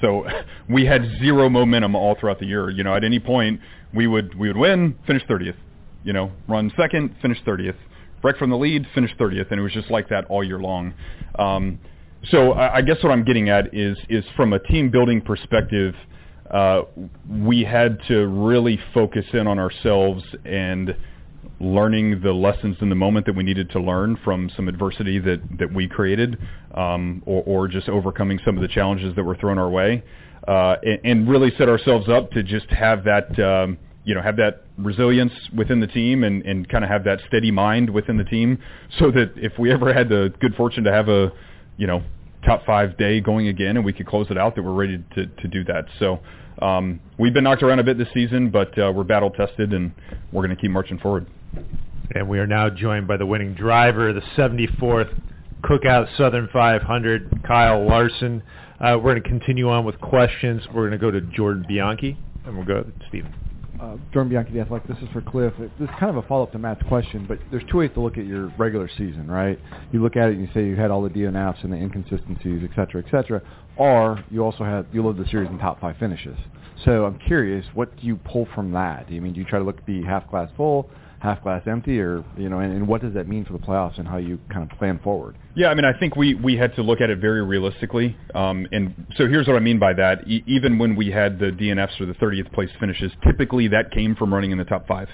[0.02, 0.28] So
[0.70, 2.70] we had zero momentum all throughout the year.
[2.70, 3.60] You know, at any point
[3.96, 5.56] we would we would win, finish 30th.
[6.04, 7.76] You know, run second, finish 30th
[8.24, 10.94] wreck from the lead, finish 30th, and it was just like that all year long.
[11.38, 11.80] Um,
[12.32, 15.94] so I, I guess what I'm getting at is is from a team building perspective,
[16.52, 16.82] uh,
[17.30, 20.96] we had to really focus in on ourselves and
[21.60, 25.42] learning the lessons in the moment that we needed to learn from some adversity that
[25.60, 26.38] that we created,
[26.74, 30.04] um, or, or just overcoming some of the challenges that were thrown our way,
[30.48, 33.40] uh, and, and really set ourselves up to just have that.
[33.40, 37.20] Um, you know, have that resilience within the team and, and kind of have that
[37.28, 38.58] steady mind within the team
[39.00, 41.30] so that if we ever had the good fortune to have a,
[41.76, 42.02] you know,
[42.46, 45.26] top five day going again and we could close it out that we're ready to,
[45.26, 45.84] to do that.
[46.00, 46.22] So
[46.62, 49.92] um, we've been knocked around a bit this season, but uh, we're battle tested and
[50.32, 51.28] we're going to keep marching forward.
[52.14, 55.14] And we are now joined by the winning driver, of the 74th
[55.64, 58.44] Cookout Southern 500, Kyle Larson.
[58.80, 60.62] Uh, we're going to continue on with questions.
[60.68, 63.34] We're going to go to Jordan Bianchi, and we'll go to Stephen
[63.82, 64.88] uh, Jordan Bianchi, the Athletic.
[64.88, 65.54] This is for Cliff.
[65.60, 68.18] This is kind of a follow-up to Matt's question, but there's two ways to look
[68.18, 69.60] at your regular season, right?
[69.92, 72.62] You look at it and you say you had all the DNFs and the inconsistencies,
[72.64, 73.42] et cetera, et cetera,
[73.78, 76.38] or you also had you lived the series in top five finishes.
[76.86, 79.08] So I'm curious, what do you pull from that?
[79.08, 82.00] Do you mean do you try to look be half glass full, half glass empty,
[82.00, 84.40] or you know, and, and what does that mean for the playoffs and how you
[84.52, 85.38] kind of plan forward?
[85.56, 88.68] Yeah, I mean, I think we we had to look at it very realistically, um,
[88.72, 90.28] and so here's what I mean by that.
[90.28, 94.16] E- even when we had the DNFs or the 30th place finishes, typically that came
[94.16, 95.10] from running in the top five.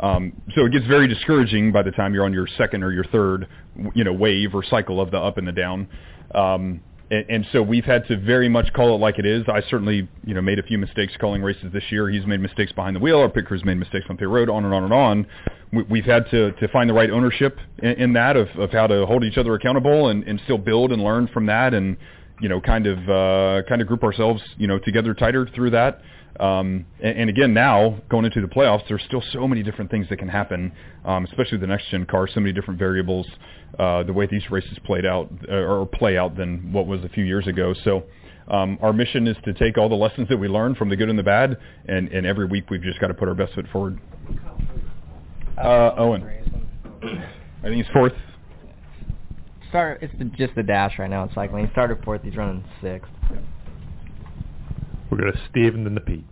[0.00, 3.04] Um, so it gets very discouraging by the time you're on your second or your
[3.04, 3.46] third,
[3.94, 5.86] you know, wave or cycle of the up and the down.
[6.34, 6.80] Um,
[7.12, 9.44] and, and so we've had to very much call it like it is.
[9.46, 12.08] I certainly, you know, made a few mistakes calling races this year.
[12.08, 13.18] He's made mistakes behind the wheel.
[13.18, 15.26] Our pit crew's made mistakes on pit road, on and on and on.
[15.72, 18.86] We, we've had to, to find the right ownership in, in that of, of how
[18.86, 21.98] to hold each other accountable and, and still build and learn from that and,
[22.40, 26.00] you know, kind of uh, kind of group ourselves, you know, together tighter through that.
[26.42, 30.08] Um, and, and again, now going into the playoffs, there's still so many different things
[30.08, 30.72] that can happen,
[31.04, 32.26] um, especially with the next gen car.
[32.26, 33.26] So many different variables,
[33.78, 37.08] uh, the way these races played out uh, or play out than what was a
[37.08, 37.74] few years ago.
[37.84, 38.04] So.
[38.48, 41.08] Um, our mission is to take all the lessons that we learn from the good
[41.08, 43.66] and the bad, and, and every week we've just got to put our best foot
[43.72, 44.00] forward.
[45.56, 46.24] Uh, Owen,
[47.04, 48.12] I think he's fourth.
[49.68, 50.02] Start.
[50.02, 51.66] It's the, just the dash right now in cycling.
[51.66, 52.22] He started fourth.
[52.24, 53.08] He's running sixth.
[55.08, 56.24] We're going to Steven then the Pete.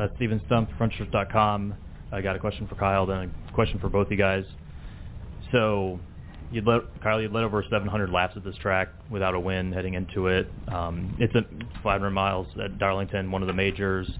[0.00, 1.74] Uh, Steven Stumpf, frontstretch.com.
[2.10, 4.44] I got a question for Kyle, then a question for both you guys.
[5.52, 6.00] So,
[6.50, 9.94] you'd let, Kyle, you'd led over 700 laps at this track without a win heading
[9.94, 10.50] into it.
[10.68, 11.42] Um, it's a
[11.82, 14.10] 500 miles at Darlington, one of the majors.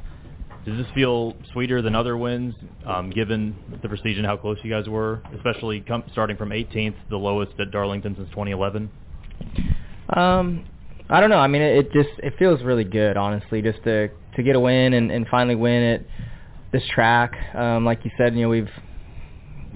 [0.67, 2.55] Does this feel sweeter than other wins,
[2.87, 6.97] um, given the prestige and how close you guys were, especially com- starting from 18th,
[7.09, 8.91] the lowest at Darlington since 2011?
[10.15, 10.67] Um,
[11.09, 11.39] I don't know.
[11.39, 14.61] I mean, it, it just it feels really good, honestly, just to to get a
[14.61, 16.07] win and, and finally win at
[16.73, 17.33] this track.
[17.55, 18.69] Um, like you said, you know, we've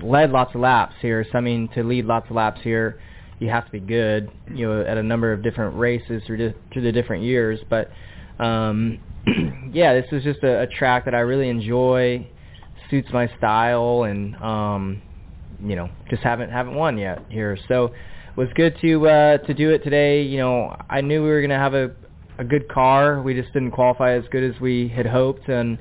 [0.02, 1.24] led lots of laps here.
[1.30, 3.00] So I mean, to lead lots of laps here,
[3.38, 4.30] you have to be good.
[4.52, 7.60] You know, at a number of different races through di- through the different years.
[7.68, 7.90] But
[8.38, 9.00] um,
[9.72, 12.28] yeah, this is just a, a track that I really enjoy.
[12.90, 15.02] Suits my style, and um,
[15.64, 17.56] you know, just haven't haven't won yet here.
[17.66, 20.22] So it was good to uh, to do it today.
[20.22, 21.92] You know, I knew we were to have a
[22.38, 23.22] a good car.
[23.22, 25.78] We just didn't qualify as good as we had hoped, and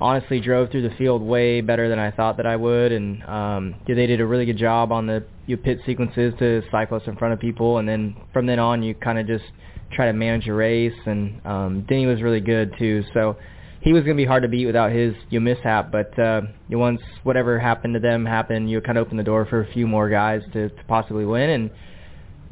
[0.00, 2.90] honestly drove through the field way better than I thought that I would.
[2.92, 6.32] And um, yeah, they did a really good job on the you know, pit sequences
[6.38, 9.26] to cycle us in front of people, and then from then on, you kind of
[9.26, 9.44] just
[9.92, 10.98] try to manage your race.
[11.06, 13.04] And um, Denny was really good too.
[13.12, 13.36] So
[13.82, 15.92] he was going to be hard to beat without his you mishap.
[15.92, 19.60] But uh, once whatever happened to them happened, you kind of opened the door for
[19.60, 21.70] a few more guys to, to possibly win, and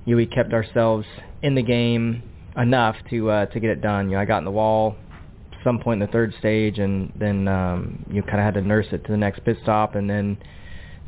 [0.05, 1.07] you we kept ourselves
[1.43, 2.23] in the game
[2.59, 4.09] enough to uh, to get it done.
[4.09, 4.97] You know, I got in the wall
[5.65, 8.87] some point in the third stage, and then um, you kind of had to nurse
[8.93, 10.39] it to the next pit stop, and then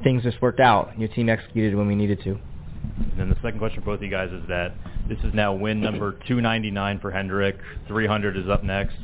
[0.02, 0.98] things just worked out.
[0.98, 2.30] Your team executed when we needed to.
[2.30, 4.72] And then the second question for both of you guys is that
[5.08, 7.58] this is now win number 299 for Hendrick.
[7.88, 8.96] 300 is up next.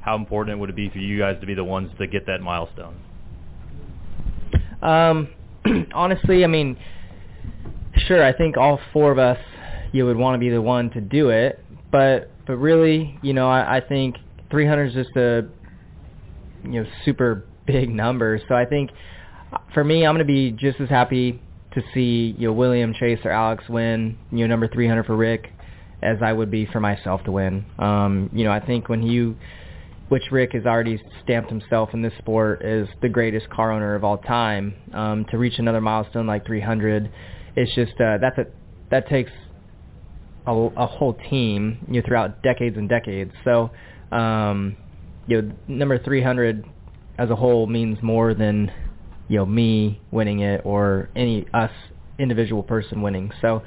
[0.00, 2.40] How important would it be for you guys to be the ones to get that
[2.40, 2.96] milestone?
[4.80, 5.28] Um,
[5.94, 6.78] honestly, I mean,
[8.06, 9.38] sure, I think all four of us
[9.92, 13.48] you would want to be the one to do it, but but really, you know,
[13.48, 14.16] I, I think
[14.50, 15.48] 300 is just a
[16.64, 18.40] you know super big number.
[18.48, 18.90] So I think
[19.74, 21.40] for me, I'm going to be just as happy
[21.72, 25.52] to see you know William Chase or Alex win you know number 300 for Rick
[26.02, 27.64] as I would be for myself to win.
[27.78, 29.36] Um, you know, I think when you
[30.08, 34.04] which Rick has already stamped himself in this sport as the greatest car owner of
[34.04, 37.12] all time, um, to reach another milestone like 300,
[37.56, 38.46] it's just uh, that's a
[38.90, 39.30] that takes
[40.48, 43.32] a, a whole team you know throughout decades and decades.
[43.44, 43.70] So,
[44.10, 44.76] um,
[45.26, 46.64] you know, number 300
[47.18, 48.72] as a whole means more than
[49.28, 51.70] you know me winning it or any us
[52.18, 53.30] individual person winning.
[53.40, 53.62] So,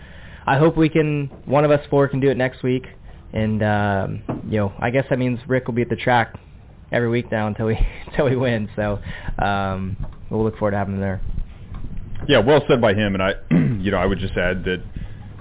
[0.45, 2.85] I hope we can one of us four can do it next week.
[3.33, 6.35] And um, you know, I guess that means Rick will be at the track
[6.91, 8.69] every week now until we until we win.
[8.75, 8.99] So
[9.39, 9.95] um,
[10.29, 11.21] we'll look forward to having him there.
[12.27, 13.15] Yeah, well said by him.
[13.15, 14.83] And I, you know, I would just add that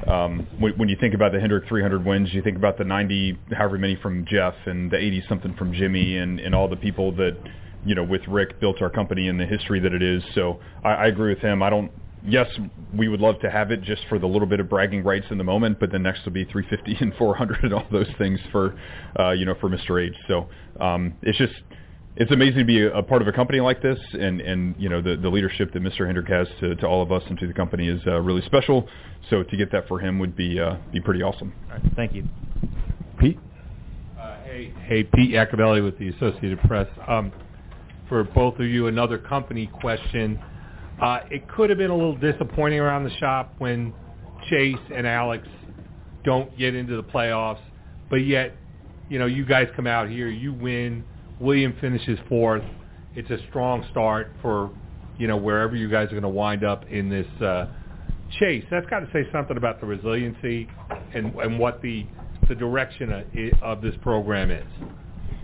[0.06, 3.38] um, when, when you think about the Hendrick 300 wins, you think about the 90,
[3.52, 7.12] however many from Jeff, and the 80 something from Jimmy, and and all the people
[7.16, 7.36] that
[7.84, 10.22] you know with Rick built our company and the history that it is.
[10.34, 11.62] So I, I agree with him.
[11.62, 11.90] I don't
[12.26, 12.48] yes,
[12.96, 15.38] we would love to have it just for the little bit of bragging rights in
[15.38, 18.78] the moment, but then next will be 350 and 400 and all those things for,
[19.18, 20.04] uh, you know, for Mr.
[20.04, 20.14] H.
[20.28, 20.48] So
[20.80, 21.54] um, it's just,
[22.16, 24.88] it's amazing to be a, a, part of a company like this, and and you
[24.88, 26.06] know the the leadership that Mr.
[26.06, 28.88] Hendrick has to, to all of us and to the company is uh, really special.
[29.30, 31.52] So to get that for him would be uh, be pretty awesome.
[31.68, 32.24] All right, thank you,
[33.18, 33.38] Pete.
[34.18, 36.88] Uh, hey, hey, Pete Iacobelli with the Associated Press.
[37.06, 37.32] Um,
[38.08, 40.38] for both of you, another company question.
[41.00, 43.94] Uh, it could have been a little disappointing around the shop when
[44.50, 45.48] Chase and Alex
[46.24, 47.60] don't get into the playoffs,
[48.10, 48.54] but yet,
[49.08, 51.04] you know, you guys come out here, you win.
[51.40, 52.62] William finishes fourth.
[53.14, 54.70] It's a strong start for,
[55.18, 57.66] you know, wherever you guys are going to wind up in this uh,
[58.38, 58.64] chase.
[58.70, 60.68] That's got to say something about the resiliency
[61.14, 62.06] and and what the
[62.48, 63.24] the direction of,
[63.62, 64.66] of this program is.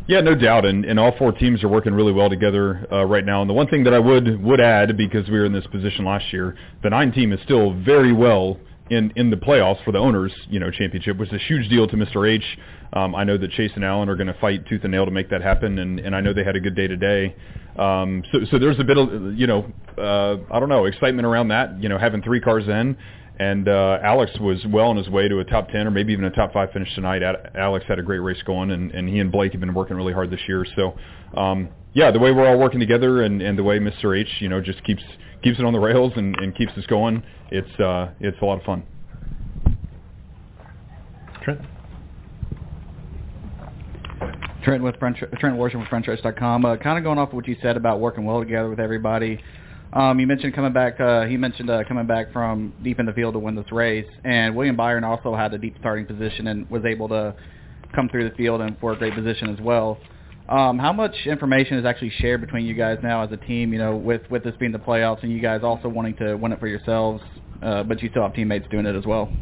[0.08, 3.24] Yeah, no doubt, and, and all four teams are working really well together uh, right
[3.24, 3.40] now.
[3.40, 6.04] And the one thing that I would would add, because we were in this position
[6.04, 8.58] last year, the nine team is still very well
[8.90, 11.88] in in the playoffs for the owners, you know, championship, which is a huge deal
[11.88, 12.28] to Mr.
[12.30, 12.44] H.
[12.92, 15.10] Um, I know that Chase and Alan are going to fight tooth and nail to
[15.10, 17.34] make that happen, and, and I know they had a good day today.
[17.78, 21.48] Um, so so there's a bit of you know uh, I don't know excitement around
[21.48, 22.96] that, you know, having three cars in,
[23.38, 26.24] and uh, Alex was well on his way to a top 10 or maybe even
[26.24, 27.22] a top 5 finish tonight.
[27.54, 30.12] Alex had a great race going, and, and he and Blake have been working really
[30.12, 30.66] hard this year.
[30.76, 30.96] So,
[31.36, 34.18] um, yeah, the way we're all working together and, and the way Mr.
[34.18, 35.02] H, you know, just keeps
[35.42, 38.58] keeps it on the rails and, and keeps us going, it's uh, it's a lot
[38.58, 38.82] of fun.
[41.42, 41.60] Trent.
[44.66, 46.64] Trent with French, Trent Worsham with FrenchRace.com.
[46.64, 49.40] Uh, kind of going off of what you said about working well together with everybody.
[49.92, 50.98] Um, you mentioned coming back.
[50.98, 54.08] Uh, he mentioned uh, coming back from deep in the field to win this race,
[54.24, 57.36] and William Byron also had a deep starting position and was able to
[57.94, 60.00] come through the field and for a great position as well.
[60.48, 63.72] Um, how much information is actually shared between you guys now as a team?
[63.72, 66.50] You know, with with this being the playoffs and you guys also wanting to win
[66.50, 67.22] it for yourselves,
[67.62, 69.32] uh, but you still have teammates doing it as well.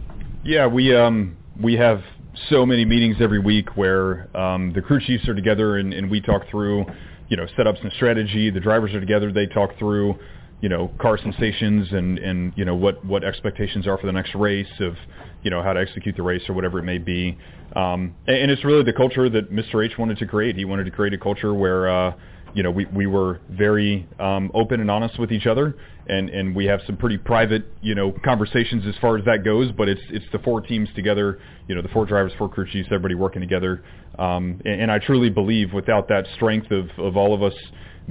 [0.45, 2.03] Yeah, we um we have
[2.49, 6.21] so many meetings every week where um, the crew chiefs are together and, and we
[6.21, 6.85] talk through,
[7.29, 8.51] you know, setups and strategy.
[8.51, 10.19] The drivers are together; they talk through
[10.61, 14.35] you know car sensations and and you know what what expectations are for the next
[14.35, 14.95] race of
[15.43, 17.37] you know how to execute the race or whatever it may be
[17.77, 19.85] um, and, and it's really the culture that Mr.
[19.85, 22.15] H wanted to create he wanted to create a culture where uh,
[22.55, 25.77] you know we we were very um, open and honest with each other
[26.09, 29.71] and and we have some pretty private you know conversations as far as that goes
[29.73, 32.89] but it's it's the four teams together you know the four drivers four crew chiefs
[32.91, 33.83] everybody working together
[34.19, 37.55] um, and, and I truly believe without that strength of of all of us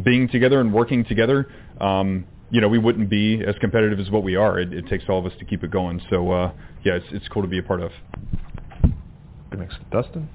[0.03, 1.47] being together and working together
[1.79, 4.59] um, you know, we wouldn't be as competitive as what we are.
[4.59, 5.99] It, it takes all of us to keep it going.
[6.11, 6.51] So, uh,
[6.85, 7.91] yeah, it's it's cool to be a part of.
[9.57, 10.29] Next, Dustin.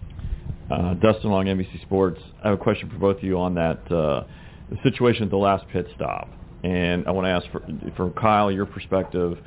[0.71, 2.21] Uh, Dustin Long, NBC Sports.
[2.45, 4.25] I have a question for both of you on that uh,
[4.71, 6.29] the situation at the last pit stop,
[6.63, 7.63] and I want to ask for
[7.97, 9.39] from Kyle your perspective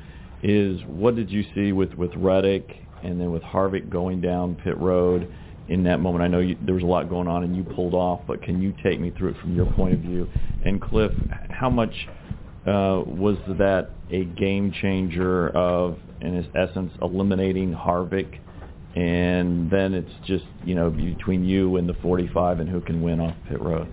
[0.42, 2.68] is what did you see with with Reddick
[3.04, 5.32] and then with Harvick going down pit road
[5.68, 6.24] in that moment?
[6.24, 8.60] I know you, there was a lot going on and you pulled off, but can
[8.60, 10.28] you take me through it from your point of view?
[10.64, 11.12] And Cliff,
[11.50, 11.94] how much
[12.66, 18.40] uh, was that a game changer of, in its essence, eliminating Harvick?
[18.94, 23.20] And then it's just you know between you and the 45 and who can win
[23.20, 23.88] off pit road.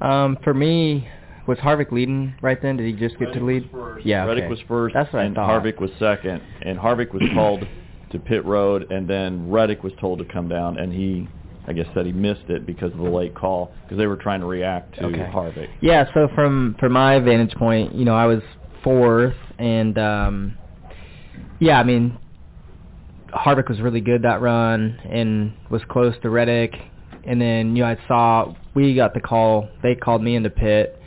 [0.00, 1.08] Um, for me,
[1.46, 2.76] was Harvick leading right then?
[2.76, 3.68] Did he just get to lead?
[4.04, 5.62] Yeah, Reddick was first, That's what I and thought.
[5.64, 6.42] Harvick was second.
[6.62, 7.66] And Harvick was called
[8.12, 11.28] to pit road, and then Reddick was told to come down, and he,
[11.66, 14.40] I guess, said he missed it because of the late call because they were trying
[14.40, 15.30] to react to Okay.
[15.32, 15.68] Harvick.
[15.80, 18.42] Yeah, so from from my vantage point, you know, I was
[18.84, 20.58] fourth, and um,
[21.58, 22.18] yeah, I mean,
[23.32, 26.74] Harvick was really good that run and was close to Reddick,
[27.24, 29.68] and then you know I saw we got the call.
[29.82, 31.00] They called me into pit,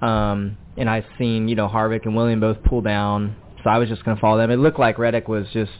[0.00, 3.88] um, and I seen you know Harvick and William both pull down, so I was
[3.88, 4.50] just gonna follow them.
[4.50, 5.72] It looked like Reddick was just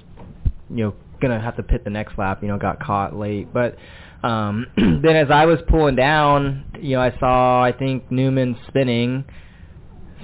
[0.71, 2.43] you know gonna have to pit the next lap.
[2.43, 3.77] You know, got caught late, but.
[4.23, 9.25] Um, then as I was pulling down, you know, I saw I think Newman spinning,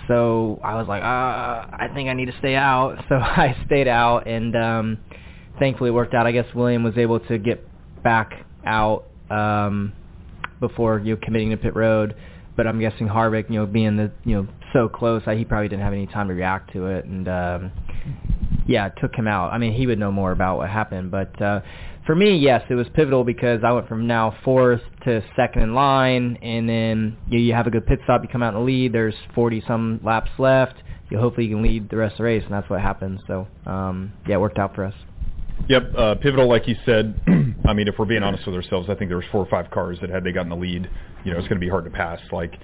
[0.08, 2.96] so I was like, uh, I think I need to stay out.
[3.08, 4.98] So I stayed out, and um,
[5.58, 6.26] thankfully it worked out.
[6.26, 7.66] I guess William was able to get
[8.02, 9.92] back out um,
[10.60, 12.14] before you know committing to pit road.
[12.54, 15.68] But I'm guessing Harvick, you know, being the you know so close, I, he probably
[15.68, 17.72] didn't have any time to react to it, and um,
[18.66, 19.52] yeah, it took him out.
[19.52, 21.60] I mean, he would know more about what happened, but uh,
[22.06, 25.74] for me, yes, it was pivotal because I went from now fourth to second in
[25.74, 28.66] line, and then you, you have a good pit stop, you come out in the
[28.66, 28.92] lead.
[28.92, 30.74] There's 40 some laps left.
[31.10, 33.22] You hopefully you can lead the rest of the race, and that's what happened.
[33.26, 34.94] So um, yeah, it worked out for us.
[35.68, 37.20] Yep, uh, pivotal, like you said.
[37.66, 39.70] I mean, if we're being honest with ourselves, I think there was four or five
[39.70, 40.90] cars that had they gotten the lead,
[41.24, 42.20] you know, it's going to be hard to pass.
[42.32, 42.58] Like,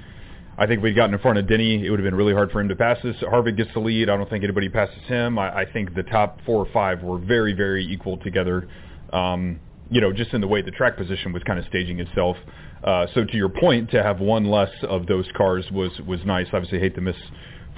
[0.58, 2.60] I think we'd gotten in front of Denny, it would have been really hard for
[2.60, 3.14] him to pass us.
[3.22, 4.10] Harvick gets the lead.
[4.10, 5.38] I don't think anybody passes him.
[5.38, 8.68] I, I think the top four or five were very, very equal together.
[9.12, 12.36] Um, you know, just in the way the track position was kind of staging itself.
[12.82, 16.46] Uh, so to your point, to have one less of those cars was was nice.
[16.52, 17.16] Obviously, hate to miss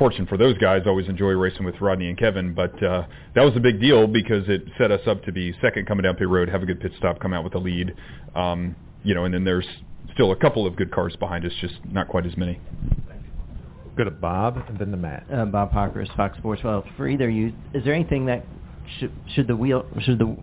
[0.00, 0.82] fortune for those guys.
[0.86, 4.48] Always enjoy racing with Rodney and Kevin, but uh, that was a big deal because
[4.48, 6.92] it set us up to be second coming down pit road, have a good pit
[6.96, 7.94] stop, come out with a lead.
[8.34, 8.74] Um,
[9.04, 9.66] you know, and then there's
[10.14, 12.58] still a couple of good cars behind us, just not quite as many.
[13.96, 15.26] Go to Bob and then to Matt.
[15.32, 16.62] Uh, Bob Pockrass, Fox Sports.
[16.64, 18.46] Well, for either you, is there anything that
[18.98, 20.36] should should the wheel should the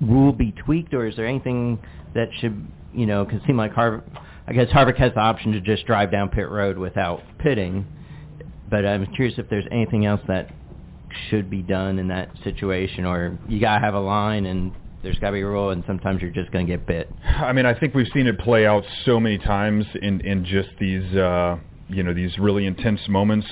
[0.00, 1.78] rule be tweaked, or is there anything
[2.14, 3.24] that should you know?
[3.24, 4.02] Because it seemed like Harvick,
[4.46, 7.86] I guess Harvick has the option to just drive down pit road without pitting,
[8.70, 10.50] but I'm curious if there's anything else that
[11.30, 15.34] should be done in that situation, or you gotta have a line and there's gotta
[15.34, 17.10] be a rule, and sometimes you're just gonna get bit.
[17.24, 20.70] I mean, I think we've seen it play out so many times in in just
[20.80, 21.58] these uh,
[21.88, 23.46] you know these really intense moments.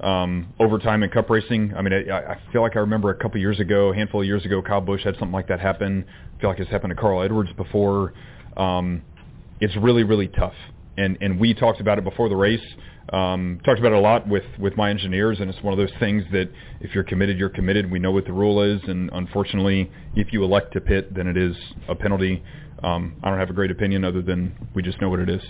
[0.00, 1.72] Um, overtime in Cup racing.
[1.74, 4.26] I mean, I, I feel like I remember a couple years ago, a handful of
[4.26, 6.04] years ago, Kyle Busch had something like that happen.
[6.36, 8.12] I feel like it's happened to Carl Edwards before.
[8.56, 9.02] Um,
[9.60, 10.54] it's really, really tough,
[10.96, 12.64] and and we talked about it before the race.
[13.12, 15.96] Um, talked about it a lot with with my engineers, and it's one of those
[16.00, 17.90] things that if you're committed, you're committed.
[17.90, 21.36] We know what the rule is, and unfortunately, if you elect to pit, then it
[21.36, 21.56] is
[21.88, 22.42] a penalty.
[22.82, 25.42] Um, I don't have a great opinion other than we just know what it is.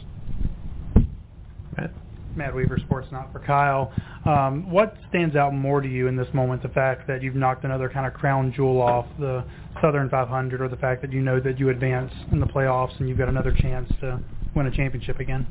[2.36, 3.92] Matt Weaver, Sportsnaut for Kyle.
[4.24, 6.62] Um, what stands out more to you in this moment?
[6.62, 9.44] The fact that you've knocked another kind of crown jewel off the
[9.80, 13.08] Southern 500, or the fact that you know that you advance in the playoffs and
[13.08, 14.20] you've got another chance to
[14.54, 15.46] win a championship again?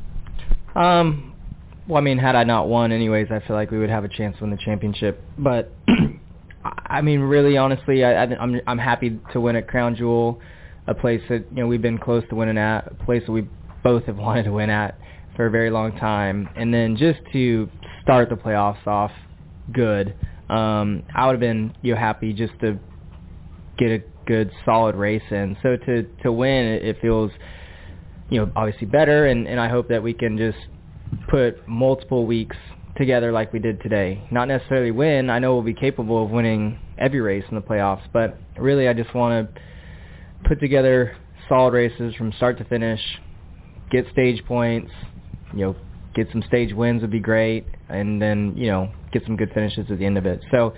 [0.75, 1.33] Um,
[1.87, 4.09] well, I mean, had I not won, anyways, I feel like we would have a
[4.09, 5.21] chance to win the championship.
[5.37, 5.71] But
[6.63, 10.39] I mean, really, honestly, I, I'm I'm happy to win at Crown Jewel,
[10.87, 13.47] a place that you know we've been close to winning at, a place that we
[13.83, 14.97] both have wanted to win at
[15.35, 17.69] for a very long time, and then just to
[18.01, 19.11] start the playoffs off
[19.71, 20.15] good.
[20.49, 22.79] Um, I would have been you know happy just to
[23.77, 25.57] get a good solid race in.
[25.61, 27.31] So to to win, it, it feels
[28.33, 30.57] you know obviously better, and and I hope that we can just
[31.29, 32.57] put multiple weeks
[32.97, 34.27] together like we did today.
[34.31, 35.29] Not necessarily win.
[35.29, 38.93] I know we'll be capable of winning every race in the playoffs, but really I
[38.93, 39.61] just want to
[40.47, 41.15] put together
[41.47, 42.99] solid races from start to finish,
[43.91, 44.91] get stage points,
[45.53, 45.75] you know,
[46.15, 49.85] get some stage wins would be great, and then, you know, get some good finishes
[49.91, 50.43] at the end of it.
[50.51, 50.73] So,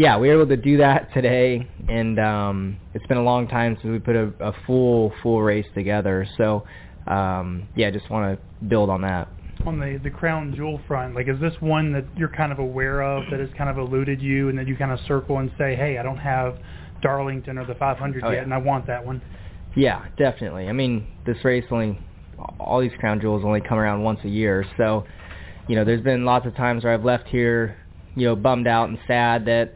[0.00, 3.76] yeah, we were able to do that today, and um, it's been a long time
[3.82, 6.26] since we put a, a full, full race together.
[6.38, 6.64] So,
[7.06, 9.28] um, yeah, just want to build on that
[9.66, 13.02] on the the crown jewel front like is this one that you're kind of aware
[13.02, 15.76] of that has kind of eluded you and that you kind of circle and say
[15.76, 16.56] hey i don't have
[17.02, 18.42] darlington or the 500 Oh, yet yeah.
[18.42, 19.20] and i want that one
[19.76, 20.66] Yeah, definitely.
[20.66, 21.98] I mean, this race only,
[22.58, 24.64] all these crown jewels only come around once a year.
[24.78, 25.04] So,
[25.68, 27.76] you know, there's been lots of times where I've left here,
[28.16, 29.74] you know, bummed out and sad that,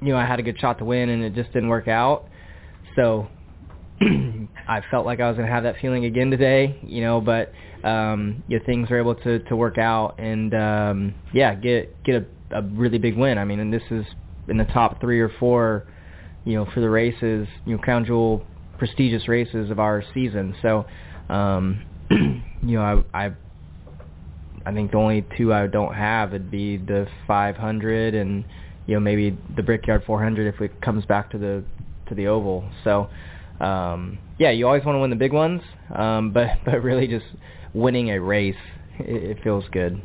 [0.00, 2.28] you know, I had a good shot to win and it just didn't work out.
[2.96, 3.28] So,
[4.00, 7.52] I felt like I was going to have that feeling again today, you know, but
[7.84, 12.14] um, you know, things were able to to work out and um, yeah, get get
[12.16, 13.38] a, a really big win.
[13.38, 14.04] I mean, and this is
[14.48, 15.86] in the top three or four,
[16.44, 18.44] you know, for the races, you know, crown jewel
[18.78, 20.54] prestigious races of our season.
[20.62, 20.86] So,
[21.28, 23.32] um, you know, I, I
[24.66, 28.44] I think the only two I don't have would be the 500 and
[28.88, 31.62] you know maybe the Brickyard 400 if it comes back to the
[32.08, 32.68] to the oval.
[32.82, 33.08] So
[33.60, 35.60] um, yeah, you always want to win the big ones,
[35.94, 37.26] um, but but really just
[37.74, 38.56] winning a race,
[38.98, 40.00] it, it feels good.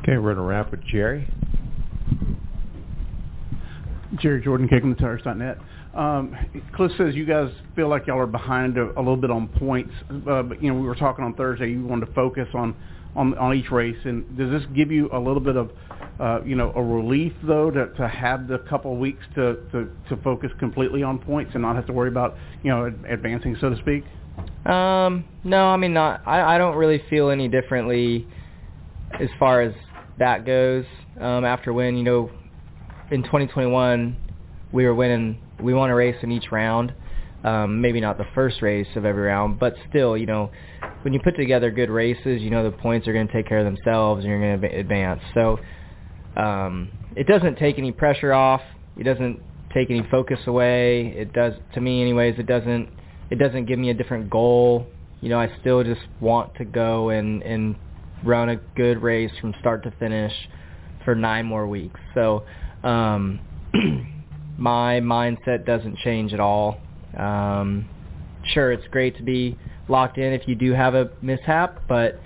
[0.00, 1.26] Okay, we're gonna wrap with Jerry.
[4.20, 5.58] Jerry Jordan, KickingTheTires.net.
[5.94, 6.34] Um,
[6.74, 9.92] Cliff says you guys feel like y'all are behind a, a little bit on points,
[10.10, 11.70] uh, but you know we were talking on Thursday.
[11.70, 12.76] You wanted to focus on
[13.16, 15.70] on on each race, and does this give you a little bit of
[16.20, 20.16] uh, you know a relief though to to have the couple weeks to to to
[20.22, 23.70] focus completely on points and not have to worry about you know ad- advancing so
[23.70, 24.04] to speak?
[24.70, 26.22] Um, no, I mean not.
[26.26, 28.26] I I don't really feel any differently
[29.20, 29.72] as far as
[30.18, 30.84] that goes.
[31.20, 32.30] Um, after win, you know,
[33.10, 34.16] in 2021
[34.72, 35.40] we were winning.
[35.60, 36.92] We won a race in each round.
[37.44, 40.50] Um, maybe not the first race of every round, but still, you know,
[41.02, 43.58] when you put together good races, you know the points are going to take care
[43.58, 45.20] of themselves and you're going to advance.
[45.34, 45.58] So
[46.36, 48.62] um, it doesn't take any pressure off.
[48.96, 49.40] It doesn't
[49.72, 51.08] take any focus away.
[51.08, 52.38] It does, to me, anyways.
[52.38, 52.88] It doesn't.
[53.30, 54.86] It doesn't give me a different goal.
[55.20, 57.76] You know, I still just want to go and and
[58.24, 60.32] run a good race from start to finish
[61.04, 62.00] for nine more weeks.
[62.14, 62.44] So
[62.82, 63.40] um,
[64.58, 66.80] my mindset doesn't change at all.
[67.16, 67.88] Um,
[68.52, 69.56] sure, it's great to be
[69.88, 72.20] locked in if you do have a mishap, but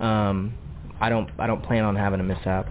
[0.00, 0.54] um,
[1.00, 2.68] I don't I don't plan on having a mishap.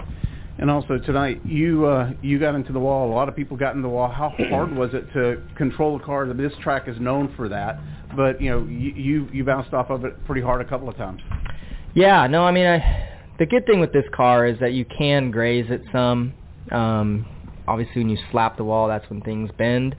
[0.61, 3.11] And also tonight, you uh, you got into the wall.
[3.11, 4.07] A lot of people got into the wall.
[4.07, 6.31] How hard was it to control the car?
[6.31, 7.79] This track is known for that,
[8.15, 10.95] but you know you you, you bounced off of it pretty hard a couple of
[10.97, 11.19] times.
[11.95, 13.09] Yeah, no, I mean, I,
[13.39, 16.33] the good thing with this car is that you can graze it some.
[16.71, 17.25] Um,
[17.67, 19.95] obviously, when you slap the wall, that's when things bend.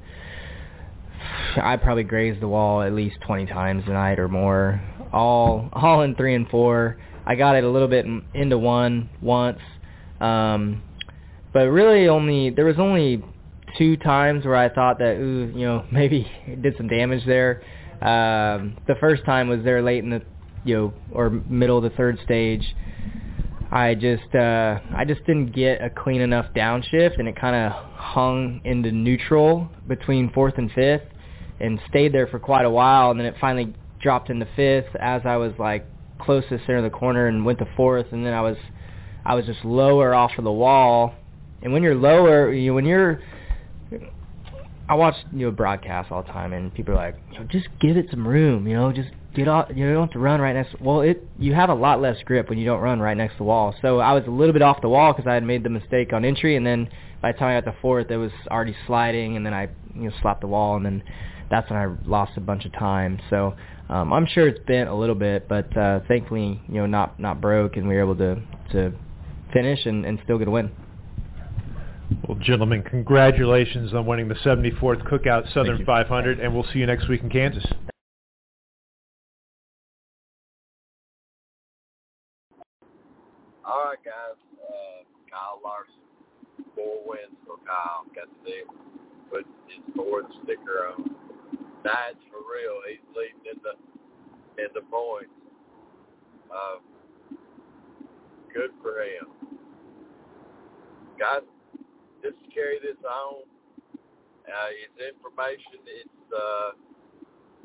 [1.57, 4.81] I probably grazed the wall at least 20 times tonight or more,
[5.13, 6.99] all all in three and four.
[7.27, 9.59] I got it a little bit into one once,
[10.23, 10.83] um,
[11.53, 13.23] but really only there was only
[13.77, 17.63] two times where I thought that ooh, you know maybe it did some damage there.
[18.01, 20.23] Um, the first time was there late in the
[20.65, 22.75] you know or middle of the third stage.
[23.71, 27.73] I just uh, I just didn't get a clean enough downshift, and it kind of
[27.95, 31.05] hung into neutral between fourth and fifth,
[31.59, 35.23] and stayed there for quite a while, and then it finally dropped into fifth as
[35.25, 35.87] I was like
[36.21, 38.59] closest center of the corner, and went to fourth, and then I was
[39.25, 41.15] I was just lower off of the wall,
[41.63, 43.21] and when you're lower, you know, when you're
[44.89, 47.69] I watch you know broadcasts all the time, and people are like, you know, just
[47.81, 49.69] give it some room, you know, just get off.
[49.71, 50.79] You know, you don't have to run right next.
[50.81, 53.39] Well, it you have a lot less grip when you don't run right next to
[53.39, 53.75] the wall.
[53.81, 56.13] So I was a little bit off the wall because I had made the mistake
[56.13, 56.89] on entry, and then
[57.21, 60.11] by the time I got to fourth, it was already sliding, and then I you
[60.11, 61.03] know slapped the wall, and then
[61.51, 63.21] that's when I lost a bunch of time.
[63.31, 63.55] So
[63.89, 67.41] um, I'm sure it's bent a little bit, but uh, thankfully you know not not
[67.41, 68.43] broke, and we were able to
[68.73, 68.93] to
[69.53, 70.71] finish and, and still get a win.
[72.29, 77.09] Well, gentlemen, congratulations on winning the 74th Cookout Southern 500, and we'll see you next
[77.09, 77.65] week in Kansas.
[83.65, 84.37] All right, guys.
[84.61, 85.95] Uh, Kyle Larson,
[86.75, 88.05] four wins for Kyle.
[88.15, 88.63] Got to see
[89.33, 91.11] put his fourth sticker on.
[91.83, 92.81] That's for real.
[92.89, 95.33] He's leading in the in the points.
[96.53, 96.79] Uh,
[98.53, 99.42] good for him,
[101.23, 101.47] guys.
[102.19, 103.47] Just carry this on.
[104.43, 105.79] Uh, it's information.
[105.87, 106.75] It's uh,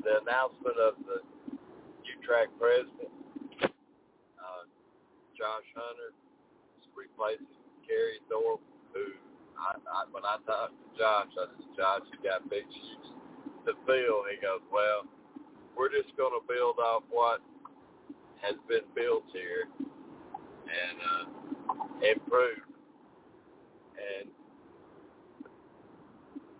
[0.06, 1.18] the announcement of the
[2.06, 3.10] U-Track president.
[4.38, 4.62] Uh,
[5.34, 6.14] Josh Hunter
[6.78, 7.50] is replacing
[7.82, 8.62] Kerry Tharp,
[8.94, 9.10] who
[9.58, 13.10] I, I, when I talked to Josh, I said, Josh, you got big shoes
[13.66, 14.22] to fill.
[14.30, 15.02] He goes, well,
[15.74, 17.42] we're just going to build off what
[18.38, 21.24] has been built here and uh,
[22.06, 22.62] improve.
[23.98, 24.30] And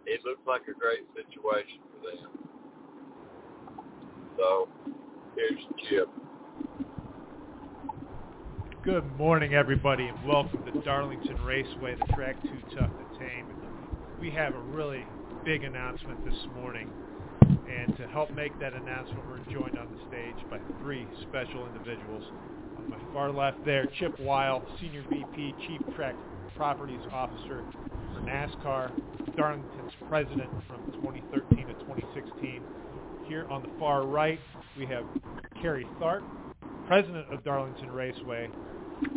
[0.07, 2.31] it looks like a great situation for them.
[4.37, 4.69] So
[5.37, 6.09] here's Chip.
[8.85, 13.47] Good morning, everybody, and welcome to Darlington Raceway, the track too tough to tame.
[14.21, 15.05] We have a really
[15.45, 16.91] big announcement this morning,
[17.69, 22.25] and to help make that announcement, we're joined on the stage by three special individuals.
[22.79, 26.17] On my far left there, Chip Weil, Senior VP, Chief Track
[26.59, 27.63] Properties Officer
[28.13, 28.91] for NASCAR,
[29.37, 32.61] Darlington's president from 2013 to 2016.
[33.29, 34.41] here on the far right,
[34.77, 35.05] we have
[35.63, 36.25] Kerry Tharp,
[36.89, 38.51] president of Darlington Raceway,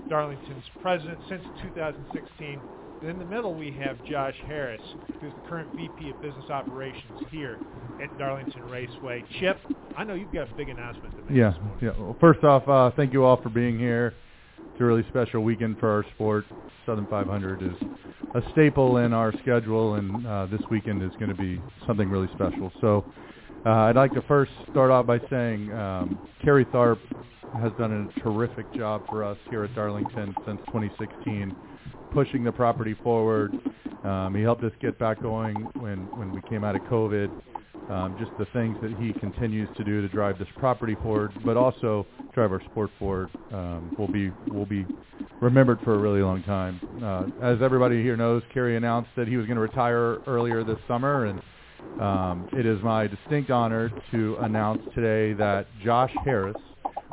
[0.08, 2.62] Darlington's president since 2016.
[3.02, 4.82] And in the middle, we have Josh Harris,
[5.20, 7.58] who's the current VP of Business Operations here
[8.00, 9.24] at Darlington Raceway.
[9.39, 9.58] Chip,
[9.98, 11.36] I know you've got a big announcement to make.
[11.36, 11.89] Yeah, yeah.
[11.98, 14.14] Well, first off, uh, thank you all for being here.
[14.60, 16.46] It's a really special weekend for our sport.
[16.86, 17.88] Southern 500 is
[18.36, 22.30] a staple in our schedule, and uh, this weekend is going to be something really
[22.34, 22.72] special.
[22.82, 23.06] So
[23.66, 27.00] uh, I'd like to first start off by saying um, Kerry Tharp
[27.62, 31.56] has done a terrific job for us here at Darlington since 2016,
[32.14, 33.54] pushing the property forward.
[34.04, 37.30] Um, he helped us get back going when, when we came out of COVID.
[37.90, 41.58] Um, just the things that he continues to do to drive this property forward, but
[41.58, 44.86] also drive our sport forward, um, will be will be
[45.42, 46.80] remembered for a really long time.
[47.04, 50.78] Uh, as everybody here knows, Kerry announced that he was going to retire earlier this
[50.88, 51.42] summer, and
[52.00, 56.56] um, it is my distinct honor to announce today that Josh Harris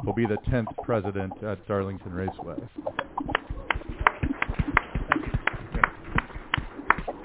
[0.04, 2.56] will be the 10th president at Darlington Raceway.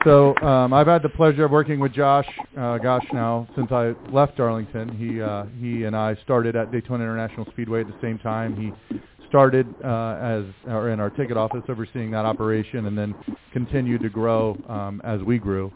[0.06, 2.28] So um, I've had the pleasure of working with Josh,
[2.58, 4.97] uh, gosh, now since I left Darlington.
[4.97, 8.54] He uh, he and I started at Daytona International Speedway at the same time.
[8.58, 8.97] He
[9.34, 13.16] started uh, as or in our ticket office overseeing that operation, and then
[13.52, 15.74] continued to grow um, as we grew.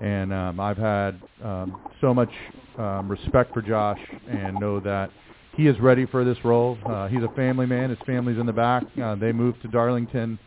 [0.00, 2.30] And um, I've had um, so much
[2.78, 3.98] um, respect for Josh,
[4.30, 5.10] and know that
[5.56, 6.78] he is ready for this role.
[6.86, 7.90] Uh, he's a family man.
[7.90, 8.84] His family's in the back.
[9.02, 10.38] Uh, they moved to Darlington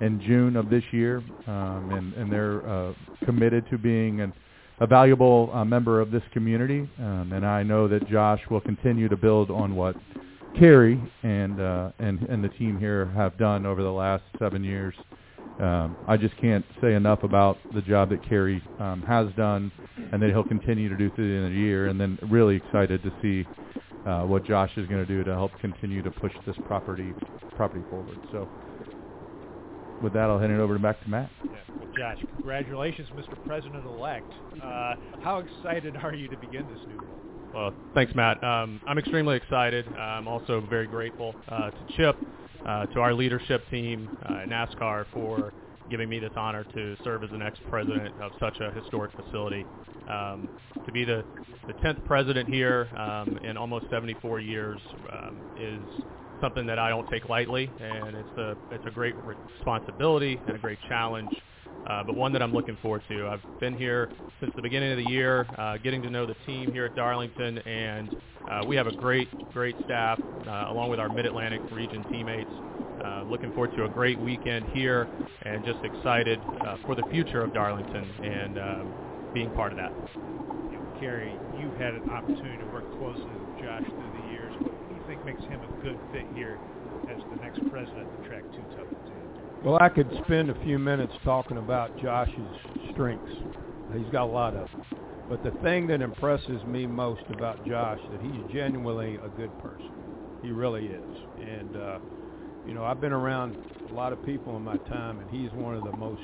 [0.00, 1.16] in June of this year,
[1.48, 2.92] um, and, and they're uh,
[3.24, 4.32] committed to being an,
[4.78, 6.88] a valuable uh, member of this community.
[7.00, 9.96] Um, and I know that Josh will continue to build on what
[10.58, 14.94] Kerry and uh, and and the team here have done over the last seven years.
[15.60, 19.70] Um, I just can't say enough about the job that Kerry um, has done,
[20.12, 21.86] and that he'll continue to do through the end of the year.
[21.86, 23.46] And then really excited to see
[24.06, 27.12] uh, what Josh is going to do to help continue to push this property
[27.56, 28.18] property forward.
[28.32, 28.48] So
[30.02, 31.30] with that, I'll hand it over back to Matt.
[31.44, 31.50] Yeah.
[31.78, 33.42] Well, Josh, congratulations, Mr.
[33.46, 34.32] President-elect.
[34.62, 37.33] Uh, how excited are you to begin this new role?
[37.54, 38.42] Well, thanks, Matt.
[38.42, 39.86] Um, I'm extremely excited.
[39.96, 42.16] I'm also very grateful uh, to Chip,
[42.66, 45.52] uh, to our leadership team, uh, NASCAR for
[45.88, 49.64] giving me this honor to serve as the next president of such a historic facility.
[50.08, 50.48] Um,
[50.84, 51.24] to be the,
[51.68, 54.80] the 10th president here um, in almost 74 years
[55.12, 55.80] um, is
[56.40, 60.58] something that I don't take lightly, and it's a it's a great responsibility and a
[60.58, 61.30] great challenge,
[61.86, 63.26] uh, but one that I'm looking forward to.
[63.28, 64.10] I've been here
[64.40, 67.58] since the beginning of the year, uh, getting to know the team here at Darlington,
[67.58, 68.16] and
[68.50, 72.50] uh, we have a great great staff uh, along with our Mid-Atlantic region teammates.
[73.04, 75.08] Uh, looking forward to a great weekend here,
[75.42, 78.84] and just excited uh, for the future of Darlington and uh,
[79.34, 79.92] being part of that.
[81.00, 84.54] Kerry, you've had an opportunity to work closely with Josh through the years.
[84.62, 86.58] What do you think makes him a good fit here
[87.10, 89.13] as the next president of Track Too Tough to
[89.64, 92.54] Well, I could spend a few minutes talking about Josh's
[92.92, 93.32] strengths.
[93.96, 94.82] He's got a lot of them.
[95.26, 99.88] But the thing that impresses me most about Josh that he's genuinely a good person.
[100.42, 101.02] He really is.
[101.42, 101.98] And uh,
[102.66, 103.56] you know, I've been around
[103.90, 106.20] a lot of people in my time, and he's one of the most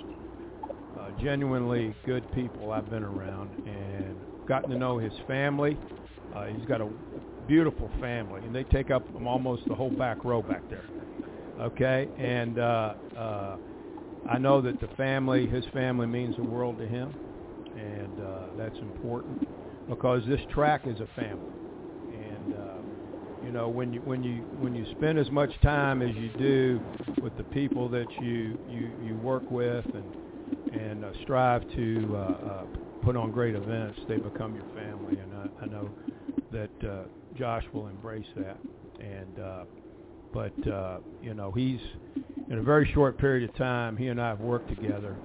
[1.00, 4.16] uh, genuinely good people I've been around, and
[4.46, 5.78] gotten to know his family.
[6.36, 6.90] Uh, he's got a
[7.48, 10.84] beautiful family, and they take up almost the whole back row back there.
[11.60, 13.58] Okay, and uh, uh,
[14.24, 17.16] I know that the family, his family, means the world to him,
[17.74, 19.38] and uh, that's important
[19.86, 21.54] because this track is a family.
[22.08, 22.80] And uh,
[23.40, 26.82] you know, when you when you when you spend as much time as you do
[27.20, 30.16] with the people that you you you work with and
[30.70, 32.66] and uh, strive to uh, uh,
[33.02, 35.92] put on great events, they become your family, and I, I know
[36.50, 37.04] that uh,
[37.34, 38.60] Josh will embrace that.
[38.98, 39.64] And uh,
[40.32, 41.80] but uh, you know, he's
[42.48, 43.96] in a very short period of time.
[43.96, 45.16] He and I have worked together,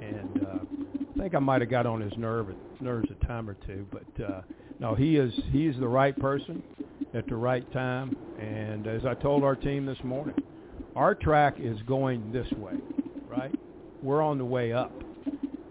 [0.00, 0.58] and uh,
[1.16, 2.48] I think I might have got on his nerve
[2.80, 3.86] nerves a time or two.
[3.90, 4.42] But uh,
[4.78, 6.62] no, he is he is the right person
[7.14, 8.16] at the right time.
[8.38, 10.36] And as I told our team this morning,
[10.94, 12.74] our track is going this way,
[13.28, 13.54] right?
[14.02, 14.92] We're on the way up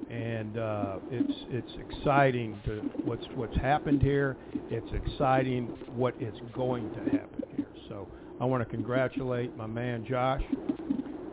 [0.10, 4.38] and uh, it's it's exciting to what's what's happened here.
[4.70, 5.66] It's exciting
[5.96, 7.68] what is going to happen here.
[7.90, 8.08] So
[8.40, 10.44] I want to congratulate my man Josh,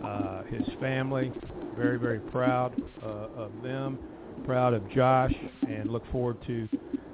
[0.03, 1.33] uh, his family.
[1.77, 3.99] Very very proud uh, of them,
[4.45, 5.35] proud of Josh,
[5.69, 6.69] and look forward to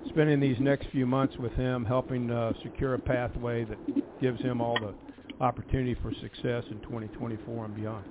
[0.08, 3.78] spending these next few months with him, helping uh, secure a pathway that
[4.20, 4.94] gives him all the
[5.42, 8.04] opportunity for success in 2024 and beyond.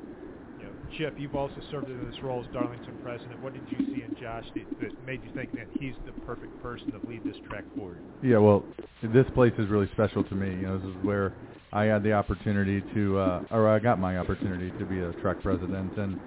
[0.97, 3.41] Chip, you've also served in this role as Darlington president.
[3.43, 6.61] What did you see in Josh that, that made you think that he's the perfect
[6.61, 7.99] person to lead this track forward?
[8.23, 8.65] Yeah, well,
[9.03, 10.49] this place is really special to me.
[10.49, 11.33] You know, this is where
[11.71, 15.37] I had the opportunity to, uh, or I got my opportunity to be a track
[15.43, 16.17] president, and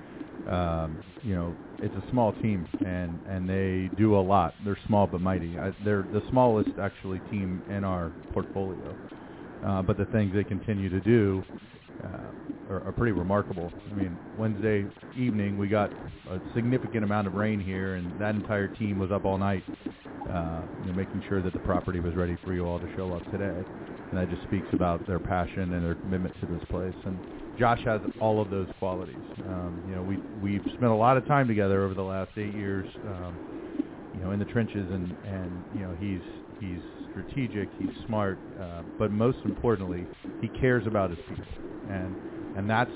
[0.46, 4.54] um, you know, it's a small team, and and they do a lot.
[4.64, 5.58] They're small but mighty.
[5.58, 8.96] I, they're the smallest actually team in our portfolio,
[9.66, 11.42] uh, but the things they continue to do
[12.04, 12.30] uh,
[12.70, 13.72] are, are pretty remarkable.
[13.90, 14.86] I mean, Wednesday
[15.16, 15.92] evening we got
[16.30, 19.64] a significant amount of rain here, and that entire team was up all night,
[20.30, 23.12] uh, you know, making sure that the property was ready for you all to show
[23.12, 23.64] up today.
[24.12, 26.94] And that just speaks about their passion and their commitment to this place.
[27.06, 27.18] And
[27.58, 29.24] Josh has all of those qualities.
[29.46, 32.54] Um, you know, we we've spent a lot of time together over the last eight
[32.54, 33.40] years, um,
[34.14, 36.20] you know, in the trenches, and and you know he's
[36.60, 40.06] he's strategic, he's smart, uh, but most importantly,
[40.42, 41.46] he cares about his people,
[41.88, 42.14] and
[42.54, 42.92] and that's,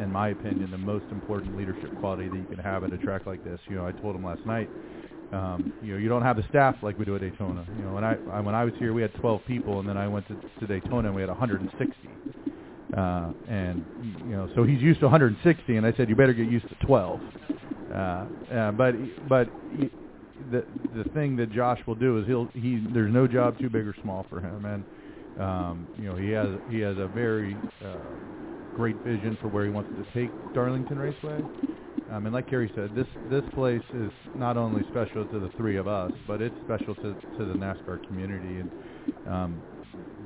[0.00, 3.26] in my opinion, the most important leadership quality that you can have at a track
[3.26, 3.60] like this.
[3.68, 4.70] You know, I told him last night.
[5.32, 7.64] Um, you know, you don't have the staff like we do at Daytona.
[7.76, 9.96] You know, when I, I when I was here, we had 12 people, and then
[9.96, 11.94] I went to, to Daytona and we had 160.
[12.96, 13.84] Uh, and
[14.24, 16.86] you know, so he's used to 160, and I said you better get used to
[16.86, 17.20] 12.
[17.92, 18.94] Uh, uh, but
[19.28, 19.90] but he,
[20.50, 20.64] the
[20.96, 23.94] the thing that Josh will do is he'll he there's no job too big or
[24.02, 27.98] small for him, and um, you know he has he has a very uh,
[28.78, 31.42] great vision for where he wants to take Darlington Raceway.
[32.12, 35.76] Um, and like Kerry said, this this place is not only special to the three
[35.76, 38.70] of us, but it's special to to the NASCAR community, and
[39.26, 39.60] um,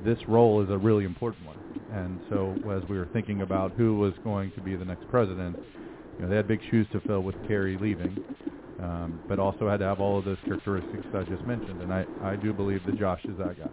[0.05, 1.57] this role is a really important one.
[1.91, 5.57] And so as we were thinking about who was going to be the next president,
[6.19, 8.19] you know, they had big shoes to fill with Kerry leaving,
[8.79, 11.81] um, but also had to have all of those characteristics I just mentioned.
[11.81, 13.71] And I, I do believe that Josh is that guy.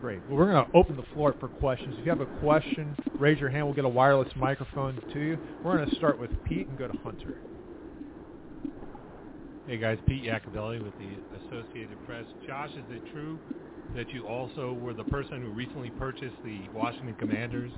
[0.00, 0.20] Great.
[0.28, 1.96] Well, we're going to open the floor for questions.
[1.98, 3.66] If you have a question, raise your hand.
[3.66, 5.38] We'll get a wireless microphone to you.
[5.64, 7.38] We're going to start with Pete and go to Hunter.
[9.66, 12.24] Hey guys, Pete Iacobelli with the Associated Press.
[12.46, 13.38] Josh, is it true
[13.96, 17.72] that you also were the person who recently purchased the Washington Commanders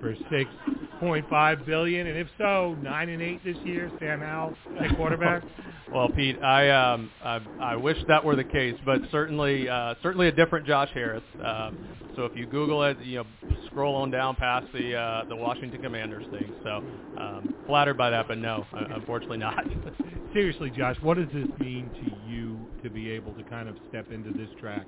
[0.00, 0.50] for six
[0.98, 3.90] point five billion, and if so, nine and eight this year.
[3.98, 5.42] Sam Howell at quarterback.
[5.92, 10.28] well, Pete, I um I, I wish that were the case, but certainly uh, certainly
[10.28, 11.22] a different Josh Harris.
[11.44, 11.78] Um,
[12.16, 13.24] so if you Google it, you know,
[13.66, 16.52] scroll on down past the uh, the Washington Commanders thing.
[16.62, 16.82] So
[17.18, 19.64] um, flattered by that, but no, unfortunately not.
[20.32, 24.12] Seriously, Josh, what does this mean to you to be able to kind of step
[24.12, 24.86] into this track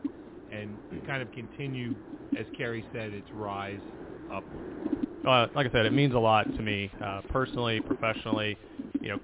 [0.52, 1.94] and kind of continue,
[2.38, 3.80] as Kerry said, its rise
[4.32, 4.72] upward?
[5.26, 8.56] Uh, like I said, it means a lot to me uh, personally, professionally.
[9.00, 9.20] You know,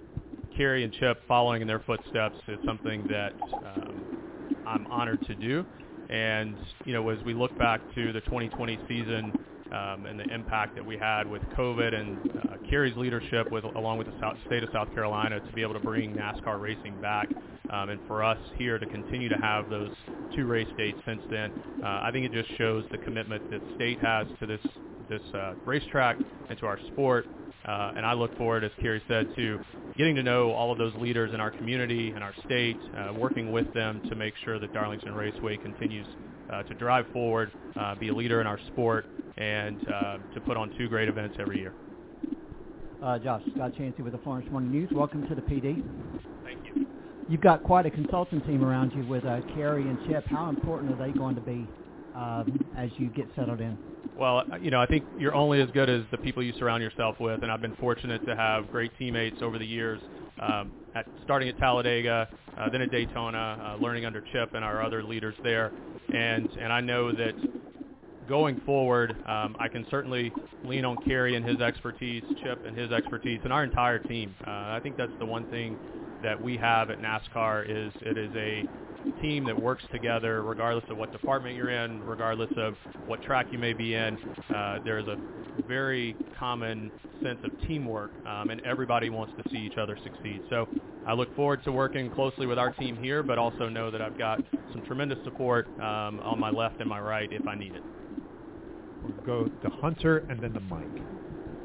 [0.57, 5.65] Kerry and Chip following in their footsteps is something that um, I'm honored to do.
[6.09, 9.33] And you know, as we look back to the 2020 season
[9.73, 13.99] um, and the impact that we had with COVID and uh, Kerry's leadership, with along
[13.99, 17.29] with the South, state of South Carolina, to be able to bring NASCAR racing back,
[17.71, 19.91] um, and for us here to continue to have those
[20.35, 21.53] two race dates since then,
[21.83, 24.61] uh, I think it just shows the commitment that state has to this
[25.09, 26.17] this uh, racetrack
[26.49, 27.27] and to our sport.
[27.65, 29.61] Uh, and I look forward, as Kerry said, to
[29.97, 33.53] getting to know all of those leaders in our community and our state, uh, working
[33.53, 36.07] with them to make sure that Darlington Raceway continues
[36.53, 39.07] uh, to drive forward, uh, be a leader in our sport,
[39.37, 41.75] and uh, to put on two great events every year.
[43.03, 44.89] Uh, Josh, Scott Chansey with the Florence Morning News.
[44.93, 45.85] Welcome to the Pee Dee.
[46.45, 46.87] Thank you.
[47.29, 50.27] You've got quite a consulting team around you with uh, Kerry and Chip.
[50.27, 51.69] How important are they going to be
[52.15, 53.77] um, as you get settled in?
[54.17, 57.21] Well, you know, I think you're only as good as the people you surround yourself
[57.21, 60.01] with, and I've been fortunate to have great teammates over the years.
[60.41, 64.83] Um, at starting at Talladega, uh, then at Daytona, uh, learning under Chip and our
[64.83, 65.73] other leaders there,
[66.13, 67.35] and and I know that
[68.29, 70.33] going forward, um, I can certainly
[70.65, 74.35] lean on Kerry and his expertise, Chip and his expertise, and our entire team.
[74.47, 75.79] Uh, I think that's the one thing
[76.23, 78.65] that we have at NASCAR is it is a
[79.21, 82.75] team that works together regardless of what department you're in, regardless of
[83.07, 84.19] what track you may be in.
[84.55, 85.17] Uh, there's a
[85.67, 86.91] very common
[87.23, 90.43] sense of teamwork, um, and everybody wants to see each other succeed.
[90.51, 90.69] So
[91.07, 94.19] I look forward to working closely with our team here, but also know that I've
[94.19, 94.41] got
[94.73, 97.83] some tremendous support um, on my left and my right if I need it.
[99.03, 100.85] We'll go to Hunter and then to Mike.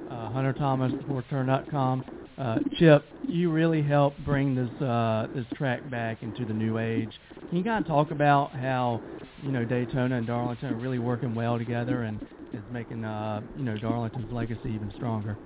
[0.09, 2.22] Uh, Hunter Thomas, SportsTurn.com.
[2.37, 7.11] Uh, Chip, you really helped bring this uh, this track back into the new age.
[7.49, 9.01] Can you kind of talk about how
[9.41, 12.19] you know Daytona and Darlington are really working well together and
[12.51, 15.37] is making uh, you know Darlington's legacy even stronger?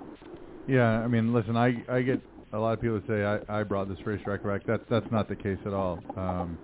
[0.68, 2.22] Yeah, I mean, listen, I I get
[2.54, 4.62] a lot of people say I I brought this racetrack back.
[4.66, 6.04] That's that's not the case at all.
[6.16, 6.58] Um,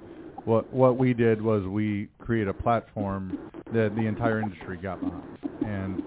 [0.45, 3.35] what what we did was we create a platform
[3.71, 6.01] that the entire industry got behind, and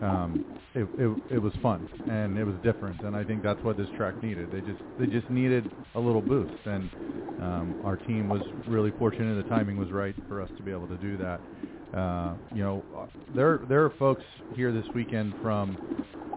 [0.00, 3.76] um, it, it it was fun and it was different, and I think that's what
[3.76, 4.50] this track needed.
[4.50, 6.90] They just they just needed a little boost, and
[7.38, 9.34] um, our team was really fortunate.
[9.36, 11.42] The timing was right for us to be able to do that.
[11.96, 12.82] Uh, you know,
[13.34, 14.22] there there are folks
[14.54, 15.76] here this weekend from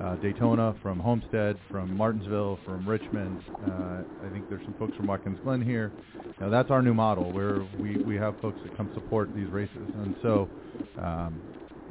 [0.03, 3.41] uh, Daytona, from Homestead, from Martinsville, from Richmond.
[3.65, 5.93] Uh, I think there's some folks from Watkins Glen here.
[6.41, 9.77] Now that's our new model, where we we have folks that come support these races,
[9.77, 10.49] and so
[11.01, 11.41] um,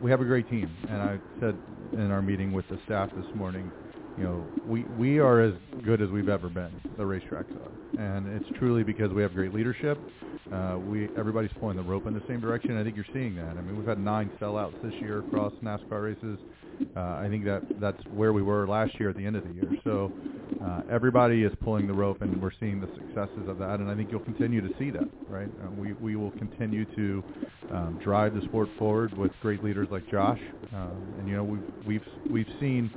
[0.03, 0.71] we have a great team.
[0.91, 1.57] And I said
[1.93, 3.71] in our meeting with the staff this morning,
[4.17, 5.55] you know, we we are as
[5.85, 6.81] good as we've ever been.
[6.97, 9.99] The racetracks are, and it's truly because we have great leadership.
[10.53, 12.77] Uh, we everybody's pulling the rope in the same direction.
[12.79, 13.57] I think you're seeing that.
[13.57, 16.39] I mean, we've had nine sellouts this year across NASCAR races.
[16.97, 19.51] Uh, I think that that's where we were last year at the end of the
[19.51, 19.71] year.
[19.85, 20.13] So
[20.65, 23.81] uh, everybody is pulling the rope, and we're seeing the successes of that.
[23.81, 25.49] And I think you'll continue to see that, right?
[25.65, 27.25] Uh, we we will continue to
[27.71, 30.41] um, drive the sport forward with great leaders like Josh.
[30.73, 32.91] Um, and you know, we've we've we've seen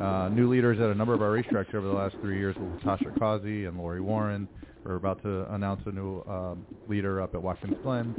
[0.00, 2.80] uh, new leaders at a number of our racetracks over the last three years with
[2.80, 4.48] Tasha Causey and Lori Waran.
[4.84, 8.14] We're about to announce a new um, leader up at Watkins Glen.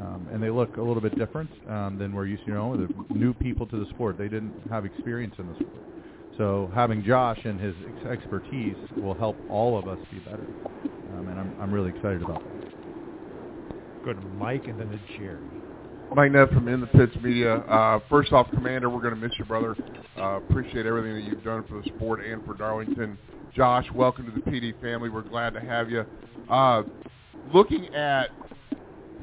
[0.00, 2.48] Um, and they look a little bit different um, than we're used to.
[2.48, 4.18] You know, the new people to the sport.
[4.18, 5.84] They didn't have experience in the sport.
[6.36, 10.46] So having Josh and his ex- expertise will help all of us be better.
[11.14, 14.04] Um, and I'm, I'm really excited about that.
[14.04, 15.38] Go to Mike and then to Jerry.
[16.14, 17.56] Mike Neff from In the Pits Media.
[17.56, 19.76] Uh, first off, Commander, we're going to miss you, brother.
[20.16, 23.18] Uh, appreciate everything that you've done for the sport and for Darlington.
[23.52, 25.08] Josh, welcome to the Pee Dee family.
[25.08, 26.04] We're glad to have you.
[26.48, 26.84] Uh,
[27.52, 28.30] looking at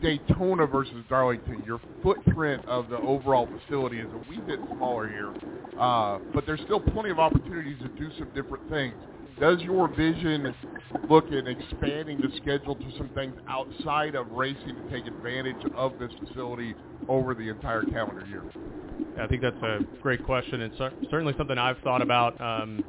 [0.01, 5.33] Daytona versus Darlington, your footprint of the overall facility is a wee bit smaller here,
[5.79, 8.95] uh, but there's still plenty of opportunities to do some different things.
[9.39, 10.53] Does your vision
[11.09, 15.97] look at expanding the schedule to some things outside of racing to take advantage of
[15.97, 16.75] this facility
[17.07, 18.45] over the entire calendar year?
[19.17, 22.85] I think that's a great question, and cer- certainly something I've thought about um,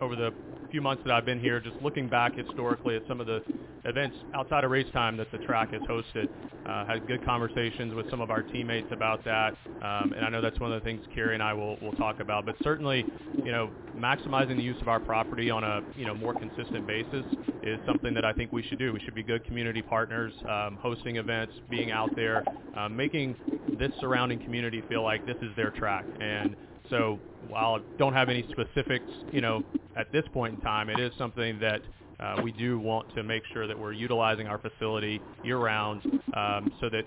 [0.00, 0.32] over the
[0.70, 3.42] few months that I've been here, just looking back historically at some of the
[3.84, 6.28] events outside of race time that the track has hosted.
[6.66, 10.42] Uh, had good conversations with some of our teammates about that, um, and I know
[10.42, 12.44] that's one of the things Kerry and I will, will talk about.
[12.44, 13.06] But certainly,
[13.42, 17.24] you know, maximizing the use of our property on a you know more consistent basis
[17.62, 18.92] is something that I think we should do.
[18.92, 22.44] We should be good community partners, um, hosting events, being out there,
[22.76, 23.34] um, making
[23.78, 26.04] this surrounding community feel like this is their track.
[26.20, 26.54] And
[26.90, 27.18] so
[27.48, 29.62] while I don't have any specifics, you know,
[29.96, 31.80] at this point in time, it is something that
[32.20, 36.88] uh, we do want to make sure that we're utilizing our facility year-round um, so
[36.90, 37.04] that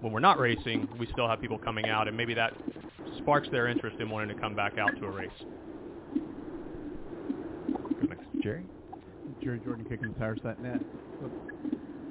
[0.00, 2.52] when we're not racing, we still have people coming out, and maybe that
[3.18, 5.30] sparks their interest in wanting to come back out to a race.
[8.42, 8.62] Jerry?
[9.42, 10.80] Jerry Jordan kicking the tires.net.
[11.20, 11.30] So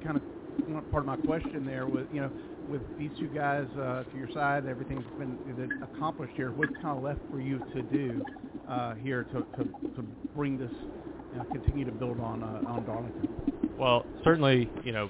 [0.03, 2.31] kind of part of my question there was, you know,
[2.69, 6.51] with these two guys uh, to your side, everything's been accomplished here.
[6.51, 8.23] What's kind of left for you to do
[8.69, 10.01] uh, here to, to, to
[10.35, 10.71] bring this,
[11.37, 13.27] know, continue to build on uh, on Darlington?
[13.77, 15.09] Well, certainly, you know,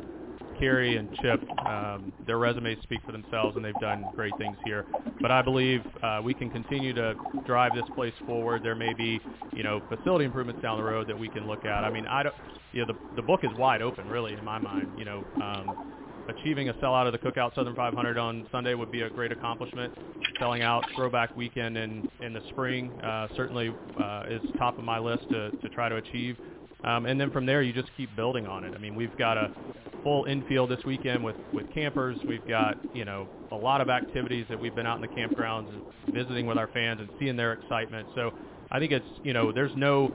[0.60, 4.86] Kerry and Chip, um, their resumes speak for themselves, and they've done great things here.
[5.22, 8.64] But I believe uh, we can continue to drive this place forward.
[8.64, 9.20] There may be,
[9.54, 11.84] you know, facility improvements down the road that we can look at.
[11.84, 12.36] I mean, I don't,
[12.72, 14.88] you know, the the book is wide open, really, in my mind.
[14.98, 15.93] You know, um,
[16.30, 19.94] achieving a sellout of the Cookout Southern 500 on Sunday would be a great accomplishment.
[20.40, 25.00] Selling out Throwback Weekend in in the spring uh, certainly uh, is top of my
[25.00, 26.38] list to to try to achieve.
[26.84, 28.74] Um, and then from there, you just keep building on it.
[28.76, 29.52] I mean, we've got a
[30.04, 32.18] full infield this weekend with with campers.
[32.28, 35.70] We've got you know a lot of activities that we've been out in the campgrounds
[36.14, 38.08] visiting with our fans and seeing their excitement.
[38.16, 38.34] So
[38.72, 40.14] I think it's you know there's no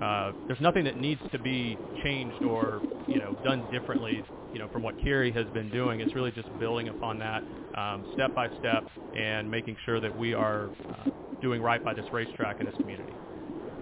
[0.00, 4.22] uh, there's nothing that needs to be changed or you know done differently
[4.52, 6.00] you know from what Kerry has been doing.
[6.00, 7.42] It's really just building upon that
[7.76, 8.84] um, step by step
[9.16, 13.12] and making sure that we are uh, doing right by this racetrack and this community.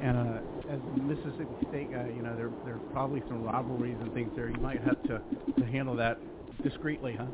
[0.03, 0.41] And uh,
[0.71, 4.49] as Mississippi State guy, you know there there are probably some rivalries and things there.
[4.49, 5.21] You might have to
[5.59, 6.19] to handle that
[6.63, 7.27] discreetly, huh?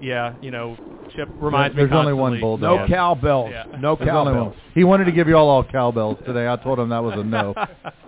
[0.00, 0.76] Yeah, you know,
[1.14, 2.88] Chip reminds There's me only constantly- one bulldog.
[2.90, 3.50] No cowbells.
[3.50, 3.64] Yeah.
[3.78, 4.54] No There's only cowbells.
[4.74, 6.48] He wanted to give you all all cowbells today.
[6.48, 7.54] I told him that was a no.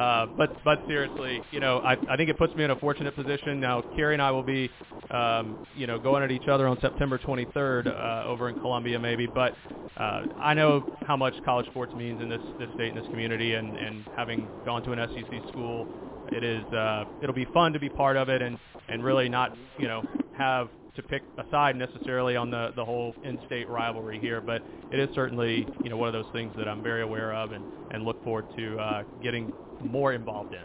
[0.00, 3.14] uh, but but seriously, you know, I I think it puts me in a fortunate
[3.14, 3.60] position.
[3.60, 4.70] Now, Kerry and I will be,
[5.10, 9.26] um, you know, going at each other on September 23rd uh, over in Columbia, maybe.
[9.26, 9.54] But
[9.98, 13.54] uh, I know how much college sports means in this this state and this community,
[13.54, 15.86] and and having gone to an SEC school,
[16.32, 19.54] it is uh, it'll be fun to be part of it, and and really not
[19.78, 24.40] you know have to pick a side necessarily on the the whole in-state rivalry here,
[24.40, 24.62] but
[24.92, 27.64] it is certainly you know one of those things that I'm very aware of and
[27.90, 29.52] and look forward to uh, getting
[29.84, 30.62] more involved in.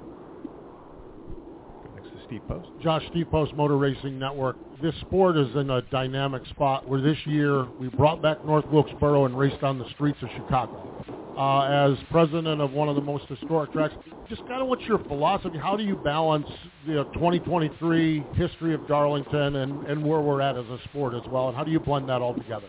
[1.95, 2.69] Next is Steve Post.
[2.82, 4.57] Josh Steve Post Motor Racing Network.
[4.82, 9.26] This sport is in a dynamic spot where this year we brought back North Wilkesboro
[9.26, 10.95] and raced on the streets of Chicago.
[11.38, 13.94] Uh, as president of one of the most historic tracks,
[14.30, 15.58] just kind of what's your philosophy?
[15.58, 16.48] How do you balance
[16.88, 21.50] the 2023 history of Darlington and, and where we're at as a sport as well,
[21.50, 22.68] and how do you blend that all together?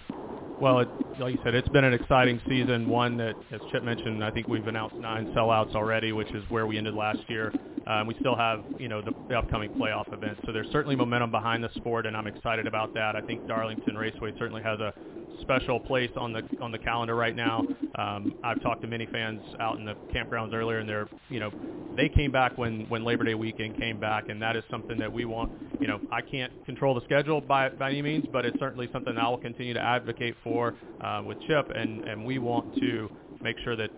[0.61, 0.89] Well, it,
[1.21, 2.89] like you said, it's been an exciting season.
[2.89, 6.67] One that, as Chip mentioned, I think we've announced nine sellouts already, which is where
[6.67, 7.53] we ended last year.
[7.87, 10.41] Um, we still have, you know, the, the upcoming playoff events.
[10.47, 13.15] So there's certainly momentum behind the sport, and I'm excited about that.
[13.15, 14.95] I think Darlington Raceway certainly has a
[15.41, 17.65] special place on the on the calendar right now.
[17.97, 21.51] Um, I've talked to many fans out in the campgrounds earlier, and they're, you know,
[21.97, 25.13] they came back when when Labor Day weekend came back, and that is something that
[25.13, 25.53] we want.
[25.81, 29.15] You know, I can't control the schedule by by any means, but it's certainly something
[29.15, 33.09] that I will continue to advocate for uh, with Chip, and and we want to
[33.43, 33.91] make sure that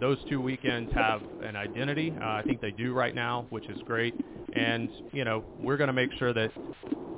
[0.00, 2.14] those two weekends have an identity.
[2.20, 4.14] Uh, I think they do right now, which is great.
[4.56, 6.50] And you know, we're going to make sure that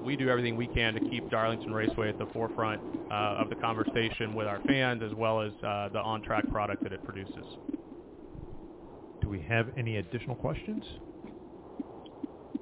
[0.02, 2.80] we do everything we can to keep Darlington Raceway at the forefront
[3.10, 6.92] uh, of the conversation with our fans, as well as uh, the on-track product that
[6.92, 7.44] it produces.
[9.20, 10.84] Do we have any additional questions?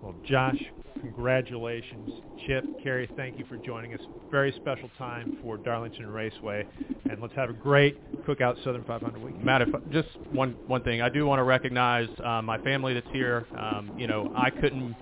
[0.03, 0.63] Well, Josh,
[1.01, 2.11] congratulations.
[2.47, 4.01] Chip, Kerry, thank you for joining us.
[4.31, 6.67] Very special time for Darlington Raceway,
[7.11, 9.43] and let's have a great Cookout Southern 500 week.
[9.43, 13.07] Matt, if, just one one thing, I do want to recognize uh, my family that's
[13.13, 13.47] here.
[13.57, 14.97] Um, you know, I couldn't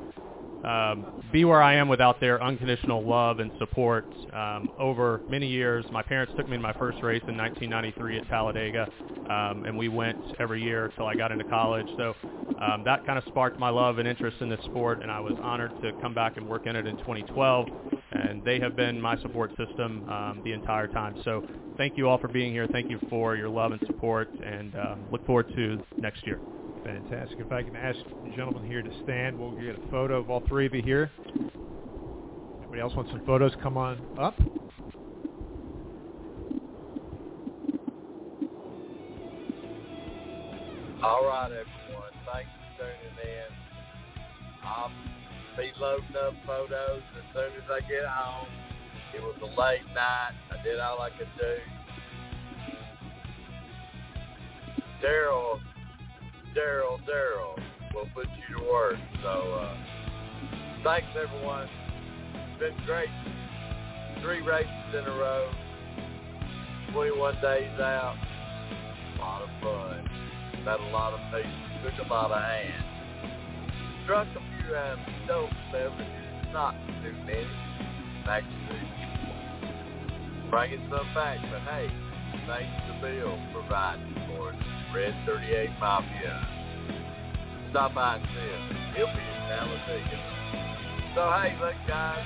[0.65, 5.85] um, be where I am without their unconditional love and support um, over many years.
[5.91, 8.89] My parents took me to my first race in 1993 at Talladega,
[9.29, 11.87] um, and we went every year until I got into college.
[11.97, 12.15] So
[12.61, 15.35] um, that kind of sparked my love and interest in this sport, and I was
[15.43, 17.67] honored to come back and work in it in 2012.
[18.15, 21.17] And they have been my support system um, the entire time.
[21.25, 21.45] So
[21.77, 22.69] thank you all for being here.
[22.71, 26.39] Thank you for your love and support, and uh, look forward to next year.
[26.85, 27.39] Fantastic.
[27.41, 30.43] If I can ask the gentleman here to stand, we'll get a photo of all
[30.47, 31.11] three of you here.
[32.61, 33.53] Anybody else want some photos?
[33.63, 34.39] Come on up.
[41.03, 42.13] All right, everyone.
[42.33, 43.53] Thanks for tuning in.
[44.65, 44.91] I'll
[45.57, 48.49] be loading up photos as soon as I get home.
[49.15, 50.35] It was a late night.
[50.51, 51.55] I did all I could do.
[55.05, 55.61] Daryl,
[56.57, 57.55] Daryl, Daryl
[57.95, 58.97] will put you to work.
[59.23, 59.77] So, uh,
[60.83, 61.69] thanks, everyone.
[62.35, 63.09] It's been great.
[64.23, 65.53] Three races in a row,
[66.93, 68.17] 21 days out.
[69.17, 70.09] A lot of fun.
[70.65, 71.51] Met a lot of people.
[71.85, 72.85] Took a lot of hands.
[74.07, 76.09] Drunk a few um, dope beverages.
[76.53, 77.47] Not too many.
[78.27, 78.89] Actually,
[80.51, 81.39] bringing some back.
[81.51, 81.91] But hey,
[82.47, 84.57] thanks to Bill providing for us.
[84.95, 86.49] Red 38 Mafia.
[87.71, 88.63] Stop by and see him.
[88.97, 90.19] He'll be in Talladega.
[91.15, 92.23] So hey, look guys,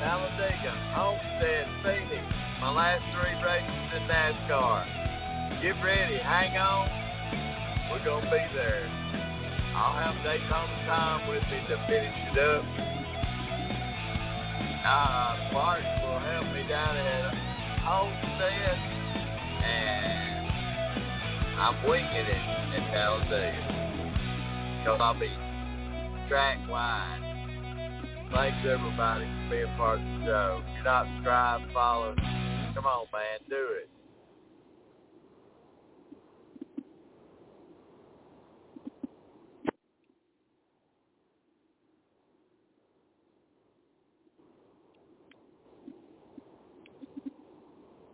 [0.00, 2.24] Talladega, Homestead, Phoenix,
[2.60, 5.62] my last three races in NASCAR.
[5.62, 6.88] Get ready, hang on.
[7.90, 9.03] We're gonna be there.
[9.74, 12.64] I'll have Daytona time with me to finish it up.
[14.86, 17.34] Uh, Clark will help me down at
[17.82, 18.78] Homestead,
[19.64, 20.46] and
[21.58, 23.74] I'm winging it in Talladega.
[24.78, 25.30] Because I'll be
[26.28, 27.20] track wide.
[28.32, 30.62] Thanks everybody for being part of the show.
[30.62, 32.14] If you're not subscribed, follow.
[32.74, 33.88] Come on, man, do it.